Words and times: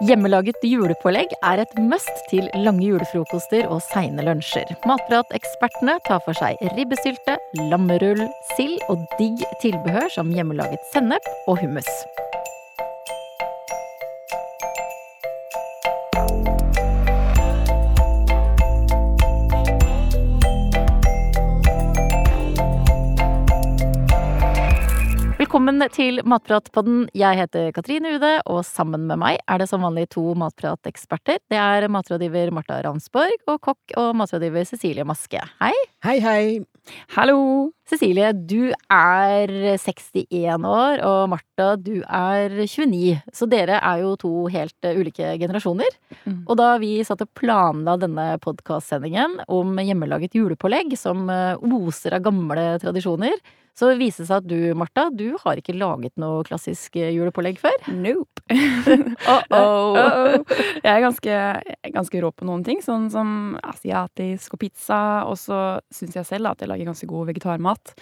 Hjemmelaget 0.00 0.62
julepålegg 0.64 1.34
er 1.44 1.60
et 1.60 1.74
must 1.84 2.22
til 2.30 2.46
lange 2.64 2.86
julefrokoster 2.86 3.66
og 3.68 3.82
seine 3.84 4.24
lunsjer. 4.24 4.72
Matpratekspertene 4.88 5.98
tar 6.08 6.22
for 6.24 6.38
seg 6.40 6.56
ribbesylte, 6.72 7.36
lammerull, 7.68 8.22
sild 8.54 8.80
og 8.88 9.04
digg 9.18 9.44
tilbehør 9.60 10.08
som 10.16 10.32
hjemmelaget 10.32 10.80
sennep 10.94 11.28
og 11.44 11.60
hummus. 11.60 11.92
Velkommen 25.60 25.92
til 25.92 26.22
Matpratpodden. 26.24 27.02
Jeg 27.12 27.36
heter 27.36 27.66
Katrine 27.76 28.14
Ude, 28.14 28.30
og 28.48 28.62
sammen 28.64 29.02
med 29.04 29.18
meg 29.20 29.42
er 29.44 29.60
det 29.60 29.66
som 29.68 29.82
vanlig 29.84 30.06
to 30.14 30.22
matprateksperter. 30.40 31.36
Det 31.52 31.58
er 31.60 31.84
matrådgiver 31.92 32.48
Marta 32.56 32.78
Ransborg 32.80 33.44
og 33.44 33.58
kokk 33.68 33.92
og 34.00 34.14
matrådgiver 34.16 34.64
Cecilie 34.64 35.04
Maske. 35.04 35.42
Hei! 35.60 35.74
Hei, 36.00 36.16
hei! 36.24 36.40
Hallo! 37.12 37.36
Cecilie, 37.90 38.32
du 38.32 38.70
er 38.88 39.52
61 39.76 40.64
år, 40.64 41.04
og 41.04 41.28
Marta, 41.34 41.74
du 41.76 42.00
er 42.08 42.56
29. 42.56 43.20
Så 43.36 43.44
dere 43.52 43.82
er 43.84 44.00
jo 44.00 44.16
to 44.16 44.34
helt 44.48 44.88
ulike 44.88 45.36
generasjoner. 45.44 45.92
Mm. 46.24 46.44
Og 46.46 46.56
da 46.56 46.72
vi 46.80 46.94
satt 47.04 47.20
og 47.26 47.34
planla 47.36 48.00
denne 48.00 48.30
podkastsendingen 48.40 49.42
om 49.52 49.76
hjemmelaget 49.76 50.40
julepålegg, 50.40 50.96
som 50.96 51.28
oser 51.60 52.16
av 52.16 52.30
gamle 52.30 52.70
tradisjoner, 52.80 53.36
så 53.78 53.90
det 53.90 54.00
viser 54.00 54.26
seg 54.28 54.42
at 54.42 54.48
du, 54.50 54.72
Martha, 54.78 55.06
du 55.14 55.36
har 55.42 55.60
ikke 55.60 55.76
laget 55.78 56.12
noe 56.20 56.42
klassisk 56.46 56.98
eh, 57.00 57.12
julepålegg 57.14 57.60
før? 57.62 57.76
Nope. 57.94 58.42
oh 58.50 59.42
-oh. 59.50 59.96
oh 59.96 60.56
jeg 60.82 60.90
er 60.90 61.00
ganske, 61.00 61.36
ganske, 61.94 62.20
rå 62.20 62.32
på 62.32 62.44
noen 62.48 62.64
ting, 62.64 62.82
sånn 62.82 63.10
som 63.10 63.58
asiatisk 63.62 64.54
og 64.54 64.60
pizza. 64.60 65.24
Og 65.30 65.38
så 65.38 65.80
syns 65.90 66.16
jeg 66.16 66.26
selv 66.26 66.52
at 66.52 66.60
jeg 66.60 66.68
lager 66.68 66.90
ganske 66.92 67.06
god 67.06 67.26
vegetarmat. 67.32 67.94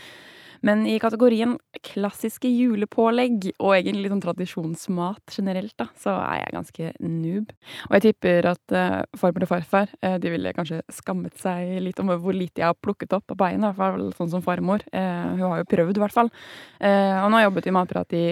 Men 0.66 0.86
i 0.88 0.96
kategorien 1.02 1.56
klassiske 1.84 2.50
julepålegg, 2.50 3.50
og 3.58 3.74
egentlig 3.76 4.06
litt 4.06 4.14
sånn 4.14 4.24
tradisjonsmat 4.24 5.36
generelt, 5.36 5.74
da, 5.78 5.88
så 5.98 6.16
er 6.22 6.42
jeg 6.42 6.56
ganske 6.56 6.90
noob. 7.04 7.52
Og 7.88 7.96
jeg 7.98 8.06
tipper 8.08 8.50
at 8.52 8.74
uh, 8.74 9.02
farmor 9.18 9.46
og 9.46 9.52
farfar 9.52 9.92
uh, 10.02 10.16
de 10.22 10.32
ville 10.34 10.54
kanskje 10.56 10.82
skammet 10.92 11.38
seg 11.40 11.78
litt 11.84 12.02
om 12.02 12.10
hvor 12.16 12.36
lite 12.36 12.62
jeg 12.62 12.70
har 12.70 12.78
plukket 12.82 13.14
opp 13.16 13.34
av 13.34 13.40
beina, 13.44 13.70
i 13.72 13.78
hvert 13.78 13.96
fall 13.98 14.10
sånn 14.18 14.34
som 14.36 14.44
farmor. 14.44 14.84
Uh, 14.92 15.38
hun 15.38 15.46
har 15.46 15.62
jo 15.62 15.70
prøvd, 15.70 15.96
i 15.98 16.04
hvert 16.04 16.16
fall. 16.16 16.30
og 16.78 17.28
nå 17.28 17.36
har 17.36 17.42
jeg 17.42 17.50
jobbet 17.50 17.68
i 17.68 17.74
Matprat 17.74 18.14
i 18.16 18.26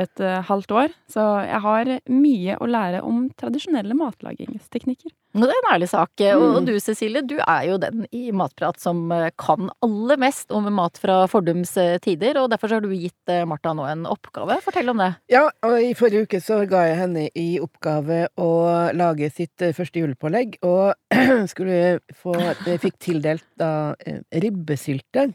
et 0.00 0.22
uh, 0.22 0.40
halvt 0.48 0.72
år, 0.74 0.94
så 1.10 1.24
jeg 1.46 1.60
har 1.64 1.90
mye 2.10 2.56
å 2.58 2.68
lære 2.70 3.02
om 3.06 3.28
tradisjonelle 3.38 3.94
matlagingsteknikker. 3.98 5.12
Det 5.34 5.48
er 5.50 5.58
en 5.58 5.70
ærlig 5.72 5.88
sak. 5.90 6.12
Mm. 6.20 6.42
Og 6.44 6.66
du 6.68 6.72
Cecilie, 6.82 7.22
du 7.26 7.36
er 7.40 7.64
jo 7.66 7.78
den 7.82 8.04
i 8.14 8.28
Matprat 8.34 8.78
som 8.78 9.08
eh, 9.10 9.32
kan 9.40 9.66
aller 9.82 10.20
mest 10.22 10.54
om 10.54 10.68
mat 10.70 11.00
fra 11.02 11.24
fordums 11.30 11.72
eh, 11.80 11.96
tider, 12.02 12.38
og 12.38 12.52
derfor 12.52 12.76
har 12.76 12.84
du 12.84 12.92
gitt 12.94 13.32
Martha 13.50 13.72
nå 13.74 13.82
en 13.90 14.04
oppgave. 14.06 14.60
Fortell 14.62 14.92
om 14.92 15.02
det. 15.02 15.10
Ja, 15.34 15.48
og 15.66 15.74
i 15.82 15.90
forrige 15.98 16.28
uke 16.28 16.38
så 16.42 16.60
ga 16.70 16.84
jeg 16.86 17.00
henne 17.00 17.26
i 17.34 17.48
oppgave 17.62 18.28
å 18.38 18.52
lage 18.94 19.26
sitt 19.34 19.64
første 19.74 20.04
julepålegg, 20.04 20.60
og 20.62 20.94
skulle 21.52 21.98
få 22.14 22.36
Fikk 22.84 23.00
tildelt 23.02 23.46
da 23.58 23.94
ribbesylte 24.30 25.32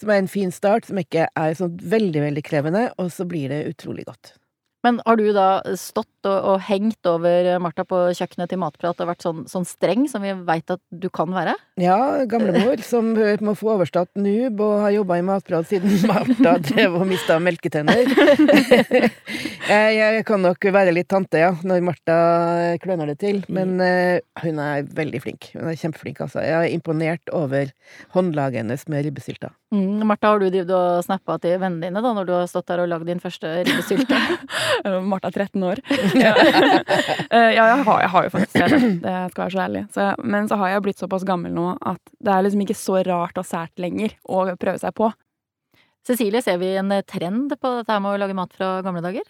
som 0.00 0.12
er 0.12 0.22
en 0.22 0.30
fin 0.30 0.52
start, 0.54 0.88
som 0.88 1.00
ikke 1.00 1.28
er 1.28 1.56
sånn 1.58 1.76
veldig, 1.80 2.26
veldig 2.28 2.44
krevende, 2.46 2.88
og 2.98 3.12
så 3.14 3.28
blir 3.28 3.52
det 3.52 3.66
utrolig 3.70 4.08
godt. 4.08 4.34
Men 4.84 5.00
har 5.04 5.18
du 5.20 5.26
da 5.36 5.60
stått 5.76 6.08
og, 6.28 6.36
og 6.52 6.62
hengt 6.64 7.04
over 7.08 7.48
Martha 7.60 7.84
på 7.88 7.98
kjøkkenet 8.16 8.48
til 8.52 8.60
Matprat 8.62 9.02
og 9.02 9.10
vært 9.10 9.24
sånn, 9.24 9.42
sånn 9.48 9.66
streng 9.68 10.06
som 10.08 10.24
vi 10.24 10.32
veit 10.46 10.72
at 10.72 10.80
du 10.88 11.08
kan 11.12 11.32
være? 11.36 11.52
Ja, 11.80 11.98
gamlemor 12.28 12.80
som 12.84 13.12
må 13.46 13.54
få 13.58 13.74
overstått 13.74 14.16
noob 14.20 14.62
og 14.64 14.74
har 14.86 14.94
jobba 14.96 15.20
i 15.20 15.26
Matprat 15.28 15.68
siden 15.68 15.92
Martha 16.10 16.56
drev 16.64 16.96
og 17.02 17.06
mista 17.12 17.36
melketenner. 17.42 18.08
jeg, 19.68 19.92
jeg, 20.00 20.24
kan 20.28 20.44
nok 20.48 20.70
være 20.72 20.96
litt 20.96 21.10
tante, 21.12 21.44
ja, 21.44 21.52
når 21.60 21.84
Martha 21.90 22.18
kløner 22.80 23.12
det 23.12 23.20
til. 23.20 23.44
Men 23.52 23.76
uh, 23.84 24.16
hun 24.46 24.64
er 24.64 24.88
veldig 24.96 25.24
flink. 25.28 25.52
Hun 25.58 25.68
er 25.68 25.76
kjempeflink, 25.80 26.24
altså. 26.24 26.40
Jeg 26.44 26.56
er 26.56 26.72
imponert 26.72 27.32
over 27.36 27.72
håndlaget 28.16 28.64
hennes 28.64 28.88
med 28.88 29.04
ribbesylta. 29.10 29.52
Mm, 29.70 30.02
Martha, 30.02 30.32
har 30.32 30.40
du 30.42 30.48
drevet 30.50 30.70
og 30.74 31.04
snappa 31.06 31.36
til 31.38 31.54
vennene 31.62 31.86
dine 31.86 32.00
da, 32.02 32.10
når 32.16 32.26
du 32.26 32.32
har 32.34 32.48
stått 32.50 32.66
der 32.72 32.80
og 32.82 32.88
lagd 32.90 33.06
din 33.06 33.20
første 33.22 33.52
ribbesylte? 33.68 34.18
Martha 35.12 35.30
er 35.30 35.36
13 35.46 35.66
år. 35.68 35.82
ja, 36.24 36.32
eh, 37.30 37.50
ja 37.54 37.66
jeg, 37.68 37.84
har, 37.86 38.00
jeg, 38.02 38.10
har, 38.14 38.26
jo 38.26 38.32
faktisk 38.34 38.58
det. 38.58 38.80
Det 39.04 39.16
skal 39.30 39.44
være 39.44 39.54
så 39.54 39.64
ærlig. 39.64 39.82
Så, 39.94 40.06
men 40.26 40.50
så 40.50 40.58
har 40.58 40.72
jeg 40.72 40.84
blitt 40.88 41.02
såpass 41.02 41.26
gammel 41.28 41.54
nå 41.54 41.68
at 41.78 42.02
det 42.18 42.32
er 42.34 42.46
liksom 42.46 42.64
ikke 42.66 42.80
så 42.80 43.02
rart 43.06 43.38
og 43.38 43.46
sært 43.46 43.82
lenger 43.82 44.16
å 44.26 44.48
prøve 44.56 44.80
seg 44.82 44.96
på. 44.98 45.12
Cecilie, 46.06 46.42
ser 46.42 46.58
vi 46.58 46.72
en 46.80 46.90
trend 47.06 47.54
på 47.60 47.76
dette 47.76 48.00
med 48.02 48.16
å 48.16 48.20
lage 48.24 48.34
mat 48.34 48.56
fra 48.56 48.80
gamle 48.82 49.04
dager? 49.04 49.22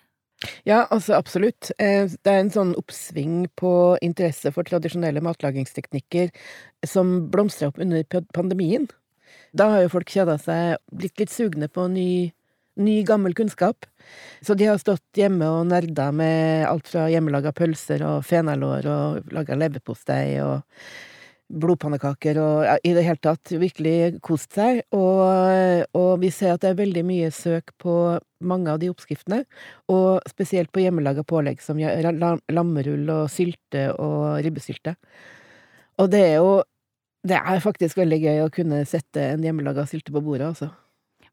Ja, 0.65 0.87
altså 0.89 1.19
absolutt. 1.19 1.69
Eh, 1.77 2.09
det 2.09 2.33
er 2.33 2.41
en 2.41 2.53
sånn 2.55 2.73
oppsving 2.81 3.45
på 3.61 3.73
interesse 4.01 4.53
for 4.55 4.65
tradisjonelle 4.65 5.21
matlagingsteknikker 5.25 6.33
som 6.89 7.27
blomstra 7.33 7.69
opp 7.69 7.81
under 7.83 8.07
pandemien. 8.33 8.89
Da 9.53 9.71
har 9.73 9.85
jo 9.85 9.95
folk 9.97 10.11
kjeda 10.11 10.37
seg, 10.39 10.79
blitt 10.95 11.19
litt 11.19 11.33
sugne 11.35 11.69
på 11.73 11.89
ny 11.91 12.31
ny, 12.81 13.03
gammel 13.03 13.35
kunnskap. 13.35 13.87
Så 14.41 14.55
de 14.55 14.69
har 14.71 14.81
stått 14.81 15.19
hjemme 15.19 15.49
og 15.51 15.69
nerda 15.71 16.11
med 16.17 16.67
alt 16.69 16.89
fra 16.91 17.09
hjemmelaga 17.13 17.53
pølser 17.57 18.05
og 18.07 18.27
fenalår 18.27 18.89
og 18.91 19.33
laga 19.35 19.59
leverpostei 19.59 20.41
og 20.45 20.63
blodpannekaker 21.51 22.39
og 22.39 22.61
ja, 22.63 22.77
i 22.87 22.93
det 22.95 23.03
hele 23.03 23.19
tatt 23.23 23.53
virkelig 23.59 24.21
kost 24.25 24.55
seg. 24.55 24.85
Og, 24.95 25.85
og, 25.99 26.13
vi 26.23 26.31
ser 26.35 26.55
at 26.55 26.65
det 26.65 26.73
er 26.73 26.81
veldig 26.81 27.05
mye 27.07 27.31
søk 27.35 27.75
på 27.83 27.95
mange 28.47 28.73
av 28.73 28.79
de 28.81 28.89
oppskriftene, 28.93 29.43
og 29.93 30.23
spesielt 30.31 30.71
på 30.73 30.85
hjemmelaga 30.85 31.27
pålegg 31.27 31.61
som 31.61 31.81
lammerull 31.81 33.11
og 33.13 33.27
sylte 33.33 33.91
og 33.99 34.39
ribbesylte. 34.47 34.95
Og 36.01 36.09
det 36.09 36.23
er 36.31 36.39
jo 36.39 36.61
Det 37.27 37.37
er 37.37 37.61
faktisk 37.61 37.99
veldig 38.01 38.21
gøy 38.23 38.45
å 38.45 38.53
kunne 38.53 38.85
sette 38.89 39.33
en 39.35 39.43
hjemmelaga 39.45 39.85
sylte 39.89 40.13
på 40.15 40.23
bordet, 40.25 40.53
altså. 40.53 40.71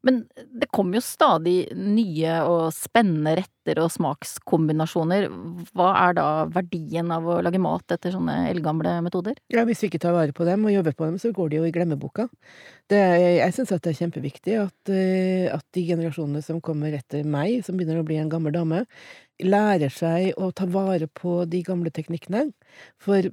Men 0.06 0.20
det 0.54 0.68
kommer 0.70 0.98
jo 0.98 1.02
stadig 1.02 1.56
nye 1.74 2.34
og 2.46 2.68
spennende 2.74 3.32
retter 3.40 3.80
og 3.82 3.90
smakskombinasjoner. 3.90 5.26
Hva 5.74 5.88
er 6.04 6.14
da 6.14 6.26
verdien 6.54 7.10
av 7.14 7.26
å 7.26 7.40
lage 7.42 7.58
mat 7.62 7.96
etter 7.96 8.14
sånne 8.14 8.36
eldgamle 8.52 8.92
metoder? 9.04 9.40
Ja, 9.50 9.64
Hvis 9.66 9.82
vi 9.82 9.90
ikke 9.90 10.02
tar 10.04 10.14
vare 10.14 10.36
på 10.36 10.46
dem 10.46 10.68
og 10.68 10.74
jobber 10.74 10.94
på 10.94 11.08
dem, 11.08 11.18
så 11.18 11.32
går 11.34 11.50
de 11.50 11.58
jo 11.58 11.66
i 11.66 11.74
glemmeboka. 11.74 12.28
Det, 12.88 13.00
jeg 13.40 13.56
syns 13.56 13.74
at 13.74 13.82
det 13.82 13.92
er 13.92 13.98
kjempeviktig 14.04 14.56
at, 14.62 14.94
eh, 14.94 15.50
at 15.50 15.66
de 15.74 15.86
generasjonene 15.90 16.44
som 16.46 16.62
kommer 16.62 16.94
etter 16.94 17.26
meg, 17.26 17.64
som 17.66 17.74
begynner 17.74 17.98
å 17.98 18.06
bli 18.06 18.20
en 18.22 18.30
gammel 18.30 18.54
dame, 18.54 18.84
lærer 19.42 19.90
seg 19.90 20.30
å 20.38 20.52
ta 20.54 20.70
vare 20.70 21.10
på 21.10 21.42
de 21.50 21.64
gamle 21.66 21.90
teknikkene. 21.90 22.46
For 23.02 23.32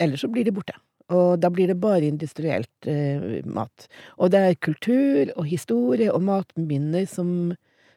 ellers 0.00 0.24
så 0.24 0.32
blir 0.32 0.48
de 0.48 0.56
borte. 0.56 0.80
Og 1.14 1.38
da 1.38 1.50
blir 1.54 1.70
det 1.70 1.78
bare 1.78 2.08
industrielt 2.08 2.88
eh, 2.90 3.44
mat. 3.46 3.86
Og 4.18 4.32
det 4.34 4.42
er 4.42 4.58
kultur 4.58 5.30
og 5.36 5.46
historie 5.46 6.10
og 6.10 6.24
matminner 6.26 7.06
som, 7.10 7.52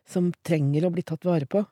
som 0.06 0.30
trenger 0.46 0.86
å 0.86 0.94
bli 0.94 1.06
tatt 1.08 1.26
vare 1.26 1.50
på. 1.50 1.64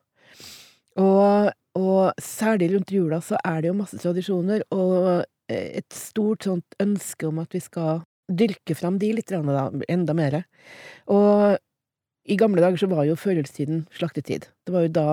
Og, 0.97 1.51
og, 1.77 2.01
særlig 2.17 2.71
rundt 2.73 2.93
jula 2.93 3.21
så 3.21 3.37
er 3.45 3.61
det 3.61 3.69
jo 3.69 3.77
masse 3.77 3.99
tradisjoner, 4.01 4.63
og 4.73 5.27
et 5.47 5.93
stort 5.93 6.47
sånt 6.47 6.81
ønske 6.83 7.29
om 7.29 7.37
at 7.39 7.53
vi 7.55 7.61
skal 7.63 8.01
dyrke 8.27 8.75
fram 8.75 8.97
de 8.99 9.13
litt, 9.15 9.31
da, 9.31 9.69
enda 9.87 10.15
mer. 10.17 10.41
Og 11.13 11.61
i 12.27 12.35
gamle 12.39 12.63
dager 12.63 12.81
så 12.81 12.89
var 12.91 13.05
jo 13.07 13.15
førjulstiden 13.15 13.85
slaktetid. 13.95 14.49
Det 14.67 14.73
var 14.73 14.83
jo 14.83 14.93
da 14.97 15.07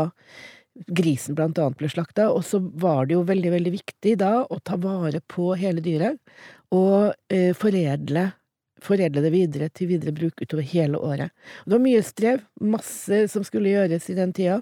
grisen 0.74 1.36
blant 1.38 1.58
annet 1.58 1.78
ble 1.78 1.88
slakta, 1.90 2.30
og 2.34 2.44
så 2.46 2.58
var 2.60 3.06
det 3.06 3.16
jo 3.16 3.26
veldig, 3.26 3.50
veldig 3.54 3.72
viktig 3.76 4.16
da 4.20 4.32
å 4.42 4.58
ta 4.62 4.78
vare 4.80 5.20
på 5.30 5.52
hele 5.58 5.82
dyret 5.84 6.18
og 6.74 7.14
eh, 7.32 7.52
foredle, 7.54 8.26
foredle 8.82 9.22
det 9.24 9.30
videre 9.34 9.68
til 9.70 9.92
videre 9.92 10.14
bruk 10.16 10.42
utover 10.42 10.66
hele 10.66 10.98
året. 10.98 11.30
Det 11.64 11.76
var 11.76 11.84
mye 11.84 12.02
strev, 12.06 12.42
masse 12.60 13.22
som 13.30 13.46
skulle 13.46 13.70
gjøres 13.70 14.10
i 14.10 14.18
den 14.18 14.34
tida, 14.34 14.58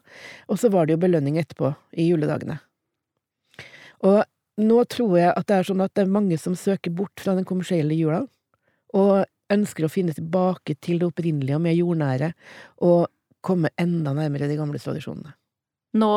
og 0.49 0.61
så 0.61 0.71
var 0.73 0.87
det 0.87 0.99
jo 0.99 1.03
belønning 1.07 1.41
etterpå, 1.41 1.73
i 1.97 2.11
juledagene. 2.11 2.61
Og 4.05 4.23
nå 4.63 4.85
tror 4.93 5.17
jeg 5.17 5.33
at 5.33 5.49
det 5.49 5.59
er 5.59 5.69
sånn 5.71 5.85
at 5.85 5.95
det 5.97 6.05
er 6.05 6.17
mange 6.19 6.37
som 6.39 6.57
søker 6.59 6.93
bort 6.93 7.23
fra 7.23 7.37
den 7.39 7.49
kommersielle 7.49 7.97
jula, 7.97 8.27
og 8.93 9.25
ønsker 9.53 9.87
å 9.87 9.93
finne 9.93 10.13
tilbake 10.17 10.77
til 10.85 11.01
det 11.01 11.09
opprinnelige 11.09 11.57
og 11.57 11.65
mer 11.65 11.77
jordnære, 11.77 12.33
og 12.85 13.09
komme 13.43 13.73
enda 13.81 14.13
nærmere 14.15 14.51
de 14.51 14.59
gamle 14.61 14.81
tradisjonene. 14.81 15.33
Nå, 15.93 16.09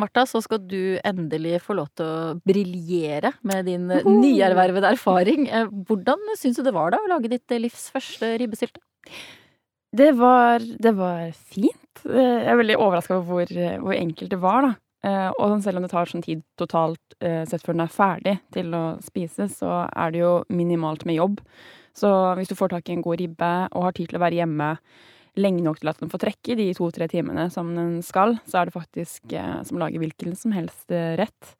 Martha, 0.00 0.24
så 0.24 0.40
skal 0.40 0.62
du 0.64 0.96
endelig 1.04 1.58
få 1.60 1.76
lov 1.76 1.90
til 1.98 2.08
å 2.08 2.36
briljere 2.48 3.34
med 3.44 3.66
din 3.68 3.84
nyervervede 3.88 4.94
erfaring. 4.94 5.48
Eh, 5.52 5.68
hvordan 5.68 6.22
syns 6.40 6.56
du 6.56 6.64
det 6.64 6.72
var 6.76 6.94
da 6.94 7.02
å 7.02 7.10
lage 7.10 7.28
ditt 7.34 7.58
livs 7.60 7.90
første 7.92 8.38
ribbesylte? 8.40 8.80
Det 9.98 10.10
var, 10.16 10.64
det 10.64 10.92
var 10.96 11.28
fint. 11.32 12.04
Jeg 12.04 12.48
er 12.48 12.60
veldig 12.60 12.76
overraska 12.80 13.18
over 13.18 13.28
hvor, 13.28 13.52
hvor, 13.84 13.96
enkelt 13.96 14.32
det 14.32 14.40
var, 14.40 14.64
da. 14.64 14.72
Eh, 15.06 15.28
og 15.30 15.52
sånn 15.52 15.62
selv 15.62 15.78
om 15.78 15.84
det 15.84 15.92
tar 15.92 16.10
sånn 16.10 16.24
tid 16.24 16.40
totalt 16.58 17.18
eh, 17.22 17.44
sett 17.46 17.62
før 17.62 17.76
den 17.76 17.84
er 17.84 17.92
ferdig 17.92 18.34
til 18.54 18.72
å 18.74 18.84
spise, 19.04 19.46
så 19.52 19.84
er 19.86 20.14
det 20.14 20.24
jo 20.24 20.32
minimalt 20.50 21.04
med 21.08 21.20
jobb. 21.20 21.44
Så 21.96 22.10
hvis 22.38 22.50
du 22.50 22.56
får 22.58 22.72
tak 22.72 22.88
i 22.88 22.96
en 22.96 23.04
god 23.04 23.20
ribbe 23.20 23.52
og 23.72 23.88
har 23.88 23.94
tid 23.96 24.10
til 24.10 24.18
å 24.18 24.24
være 24.24 24.40
hjemme 24.40 24.72
lenge 25.38 25.62
nok 25.64 25.80
til 25.80 25.90
at 25.92 26.00
den 26.02 26.10
får 26.12 26.22
trekke 26.26 26.56
de 26.58 26.68
to-tre 26.76 27.08
timene 27.10 27.48
som 27.54 27.70
den 27.76 27.98
skal, 28.06 28.36
så 28.48 28.60
er 28.60 28.68
det 28.68 28.76
faktisk 28.76 29.34
eh, 29.38 29.58
som 29.68 29.80
lager 29.80 30.02
hvilken 30.02 30.36
som 30.38 30.54
helst 30.56 30.90
eh, 30.94 31.14
rett. 31.20 31.54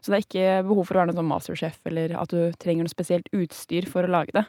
Så 0.00 0.12
det 0.12 0.18
er 0.18 0.26
ikke 0.26 0.68
behov 0.68 0.84
for 0.86 0.96
å 0.96 1.02
være 1.02 1.12
noen 1.12 1.22
sånn 1.22 1.32
masterchef 1.32 1.78
eller 1.90 2.14
at 2.20 2.32
du 2.32 2.52
trenger 2.60 2.86
noe 2.86 2.92
spesielt 2.92 3.30
utstyr 3.34 3.88
for 3.90 4.06
å 4.06 4.12
lage 4.12 4.36
det. 4.36 4.44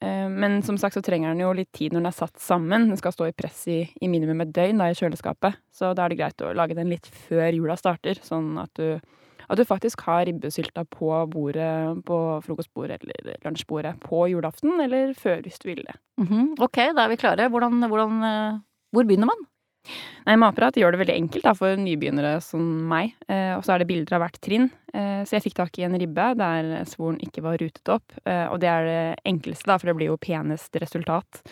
Eh, 0.00 0.28
Men 0.30 0.60
som 0.62 0.78
sagt 0.78 0.94
så 0.98 1.02
trenger 1.04 1.34
den 1.34 1.42
jo 1.42 1.52
litt 1.56 1.72
tid 1.74 1.92
når 1.92 2.04
den 2.04 2.10
er 2.12 2.18
satt 2.18 2.38
sammen. 2.42 2.88
Den 2.92 3.00
skal 3.00 3.14
stå 3.14 3.28
i 3.28 3.36
press 3.36 3.64
i, 3.68 3.80
i 4.00 4.10
minimum 4.10 4.44
et 4.44 4.54
døgn 4.54 4.78
da, 4.82 4.90
i 4.90 4.98
kjøleskapet. 4.98 5.58
Så 5.74 5.92
da 5.94 6.06
er 6.06 6.14
det 6.14 6.20
greit 6.20 6.46
å 6.46 6.54
lage 6.56 6.78
den 6.78 6.92
litt 6.92 7.08
før 7.28 7.50
jula 7.52 7.76
starter, 7.78 8.20
sånn 8.22 8.54
at 8.62 8.72
du, 8.78 9.00
at 9.48 9.58
du 9.58 9.64
faktisk 9.64 10.02
har 10.06 10.26
ribbesylta 10.28 10.84
på 10.92 11.10
bordet 11.32 12.04
på 12.08 12.18
frokostbordet 12.44 13.00
eller 13.02 13.38
lunsjbordet 13.46 13.94
på 14.04 14.26
julaften, 14.32 14.74
eller 14.84 15.14
før 15.18 15.40
hvis 15.44 15.60
du 15.62 15.70
vil 15.70 15.84
det. 15.84 15.96
Mhm. 16.20 16.56
Ok, 16.60 16.82
da 16.94 17.04
er 17.04 17.14
vi 17.14 17.20
klare. 17.20 17.48
Hvordan, 17.48 17.80
hvordan 17.88 18.24
eh, 18.24 18.58
Hvor 18.92 19.04
begynner 19.04 19.28
man? 19.28 19.46
Nei, 20.26 20.36
Matprat 20.40 20.76
gjør 20.76 20.92
det 20.92 21.00
veldig 21.02 21.16
enkelt 21.16 21.44
da, 21.44 21.54
for 21.56 21.76
nybegynnere 21.80 22.38
som 22.44 22.60
meg. 22.88 23.14
Eh, 23.28 23.54
og 23.56 23.64
så 23.64 23.74
er 23.74 23.82
det 23.82 23.88
bilder 23.88 24.16
av 24.16 24.24
hvert 24.24 24.38
trinn. 24.44 24.68
Eh, 24.92 25.22
så 25.24 25.36
jeg 25.36 25.46
fikk 25.46 25.58
tak 25.60 25.78
i 25.80 25.86
en 25.86 25.96
ribbe 26.00 26.26
der 26.40 26.70
svoren 26.88 27.20
ikke 27.24 27.44
var 27.44 27.60
rutet 27.60 27.92
opp. 27.92 28.16
Eh, 28.24 28.46
og 28.52 28.60
det 28.60 28.68
er 28.72 28.88
det 28.88 29.00
enkleste, 29.28 29.68
da, 29.68 29.78
for 29.78 29.90
det 29.90 29.96
blir 29.98 30.12
jo 30.12 30.20
penest 30.20 30.76
resultat. 30.80 31.42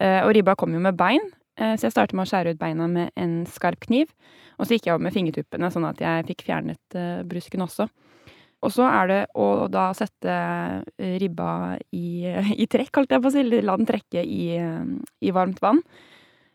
Eh, 0.00 0.20
og 0.24 0.34
ribba 0.36 0.56
kom 0.58 0.76
jo 0.76 0.82
med 0.84 0.98
bein, 1.00 1.24
så 1.58 1.88
jeg 1.88 1.90
startet 1.90 2.14
med 2.14 2.22
å 2.22 2.30
skjære 2.30 2.52
ut 2.54 2.60
beina 2.60 2.86
med 2.86 3.10
en 3.18 3.40
skarp 3.50 3.80
kniv. 3.82 4.12
Og 4.58 4.66
så 4.66 4.74
gikk 4.74 4.88
jeg 4.88 4.98
opp 4.98 5.04
med 5.06 5.14
fingertuppene, 5.14 5.70
sånn 5.70 5.86
at 5.88 6.02
jeg 6.02 6.26
fikk 6.32 6.44
fjernet 6.48 6.98
eh, 6.98 7.22
brusken 7.26 7.62
også. 7.64 7.86
Og 8.66 8.74
så 8.74 8.88
er 8.90 9.10
det 9.10 9.18
å 9.38 9.68
da 9.70 9.88
sette 9.94 10.34
eh, 10.98 11.14
ribba 11.22 11.78
i, 11.94 12.26
i 12.62 12.66
trekk, 12.70 12.90
holdt 12.98 13.14
jeg 13.14 13.22
på 13.22 13.30
å 13.30 13.34
si. 13.34 13.46
La 13.62 13.78
den 13.78 13.88
trekke 13.88 14.24
i, 14.24 14.42
eh, 14.58 14.82
i 15.22 15.34
varmt 15.34 15.62
vann. 15.62 15.82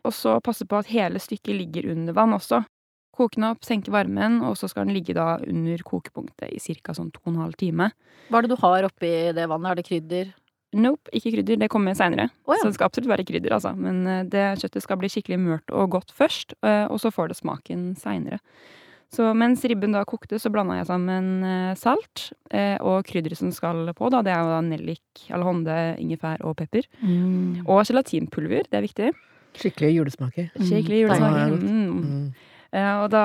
Og 0.04 0.12
så 0.12 0.36
passe 0.44 0.68
på 0.68 0.76
at 0.76 0.92
hele 0.92 1.20
stykket 1.22 1.56
ligger 1.56 1.88
under 1.94 2.16
vann 2.16 2.36
også. 2.36 2.60
Koke 3.14 3.38
den 3.38 3.48
opp, 3.48 3.62
senke 3.64 3.92
varmen, 3.94 4.40
og 4.44 4.58
så 4.58 4.68
skal 4.68 4.88
den 4.88 4.96
ligge 4.96 5.14
da 5.16 5.38
under 5.38 5.80
kokepunktet 5.86 6.50
i 6.50 6.78
ca. 6.82 6.92
sånn 6.92 7.12
to 7.14 7.22
og 7.24 7.30
en 7.32 7.44
halv 7.46 7.56
time. 7.56 7.92
Hva 8.28 8.40
er 8.40 8.44
det 8.44 8.52
du 8.52 8.60
har 8.60 8.88
oppi 8.90 9.12
det 9.32 9.46
vannet? 9.48 9.70
Er 9.70 9.80
det 9.80 9.86
krydder? 9.86 10.32
Nope, 10.74 11.10
ikke 11.14 11.30
krydder. 11.36 11.58
Det 11.62 11.68
kommer 11.72 11.94
seinere. 11.96 12.28
Oh, 12.46 12.54
ja. 12.54 12.60
Så 12.62 12.68
det 12.70 12.74
skal 12.78 12.88
absolutt 12.90 13.10
være 13.12 13.24
krydder, 13.28 13.54
altså. 13.56 13.74
Men 13.78 14.06
eh, 14.10 14.22
det 14.30 14.44
kjøttet 14.62 14.82
skal 14.84 14.98
bli 15.00 15.10
skikkelig 15.12 15.38
mørt 15.40 15.70
og 15.74 15.90
godt 15.94 16.10
først, 16.16 16.56
eh, 16.66 16.86
og 16.90 16.98
så 17.02 17.12
får 17.14 17.30
det 17.32 17.36
smaken 17.40 17.92
seinere. 18.00 18.40
Så 19.14 19.28
mens 19.36 19.62
ribben 19.70 19.92
da 19.94 20.00
kokte, 20.08 20.40
så 20.42 20.50
blanda 20.50 20.74
jeg 20.80 20.88
sammen 20.88 21.28
eh, 21.46 21.74
salt 21.78 22.32
eh, 22.50 22.74
og 22.82 23.04
krydderet 23.06 23.38
som 23.38 23.52
skal 23.54 23.92
på. 23.94 24.08
da. 24.10 24.22
Det 24.26 24.32
er 24.34 24.40
jo 24.42 24.50
da 24.56 24.60
nellik, 24.66 25.28
alhonde, 25.30 25.76
ingefær 26.02 26.42
og 26.42 26.56
pepper. 26.58 26.88
Og 27.68 27.84
gelatinpulver, 27.86 28.66
det 28.70 28.80
er 28.80 28.86
viktig. 28.88 29.12
Skikkelig 29.54 29.92
julesmaker. 30.00 30.48
Skikkelig 30.58 31.04
Ja, 31.04 31.06
julesmaker. 31.06 31.54
godt. 31.54 31.62
Mm. 31.62 32.34
Eh, 32.74 32.94
og 33.04 33.10
da 33.14 33.24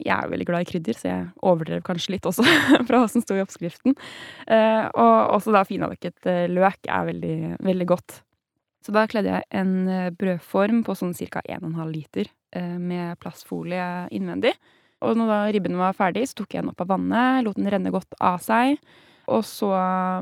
Jeg 0.00 0.12
er 0.12 0.26
jo 0.26 0.32
veldig 0.34 0.48
glad 0.48 0.64
i 0.64 0.68
krydder, 0.68 0.96
så 0.96 1.08
jeg 1.08 1.28
overdrev 1.46 1.84
kanskje 1.86 2.16
litt 2.16 2.26
også 2.28 2.44
fra 2.88 3.02
hva 3.02 3.06
som 3.10 3.24
sto 3.24 3.36
i 3.36 3.44
oppskriften. 3.44 3.96
Eh, 4.46 4.84
og 4.90 5.36
også 5.36 5.54
da 5.54 5.64
finhakket 5.68 6.28
eh, 6.28 6.48
løk 6.50 6.88
er 6.88 7.08
veldig, 7.12 7.38
veldig 7.64 7.88
godt. 7.88 8.20
Så 8.84 8.94
da 8.96 9.04
kledde 9.10 9.34
jeg 9.34 9.44
en 9.60 10.12
brødform 10.16 10.78
på 10.86 10.94
sånn 10.96 11.12
ca. 11.12 11.42
1,5 11.44 11.80
liter 11.92 12.30
med 12.80 13.18
plastfolie 13.20 14.08
innvendig. 14.16 14.54
Og 15.04 15.18
når 15.20 15.28
da 15.28 15.40
ribben 15.52 15.76
var 15.76 15.92
ferdig, 15.98 16.24
så 16.30 16.38
tok 16.40 16.56
jeg 16.56 16.64
den 16.64 16.72
opp 16.72 16.80
av 16.80 16.88
vannet, 16.94 17.44
lot 17.44 17.60
den 17.60 17.68
renne 17.68 17.92
godt 17.92 18.16
av 18.16 18.40
seg. 18.40 18.80
Og 19.28 19.44
så, 19.44 19.68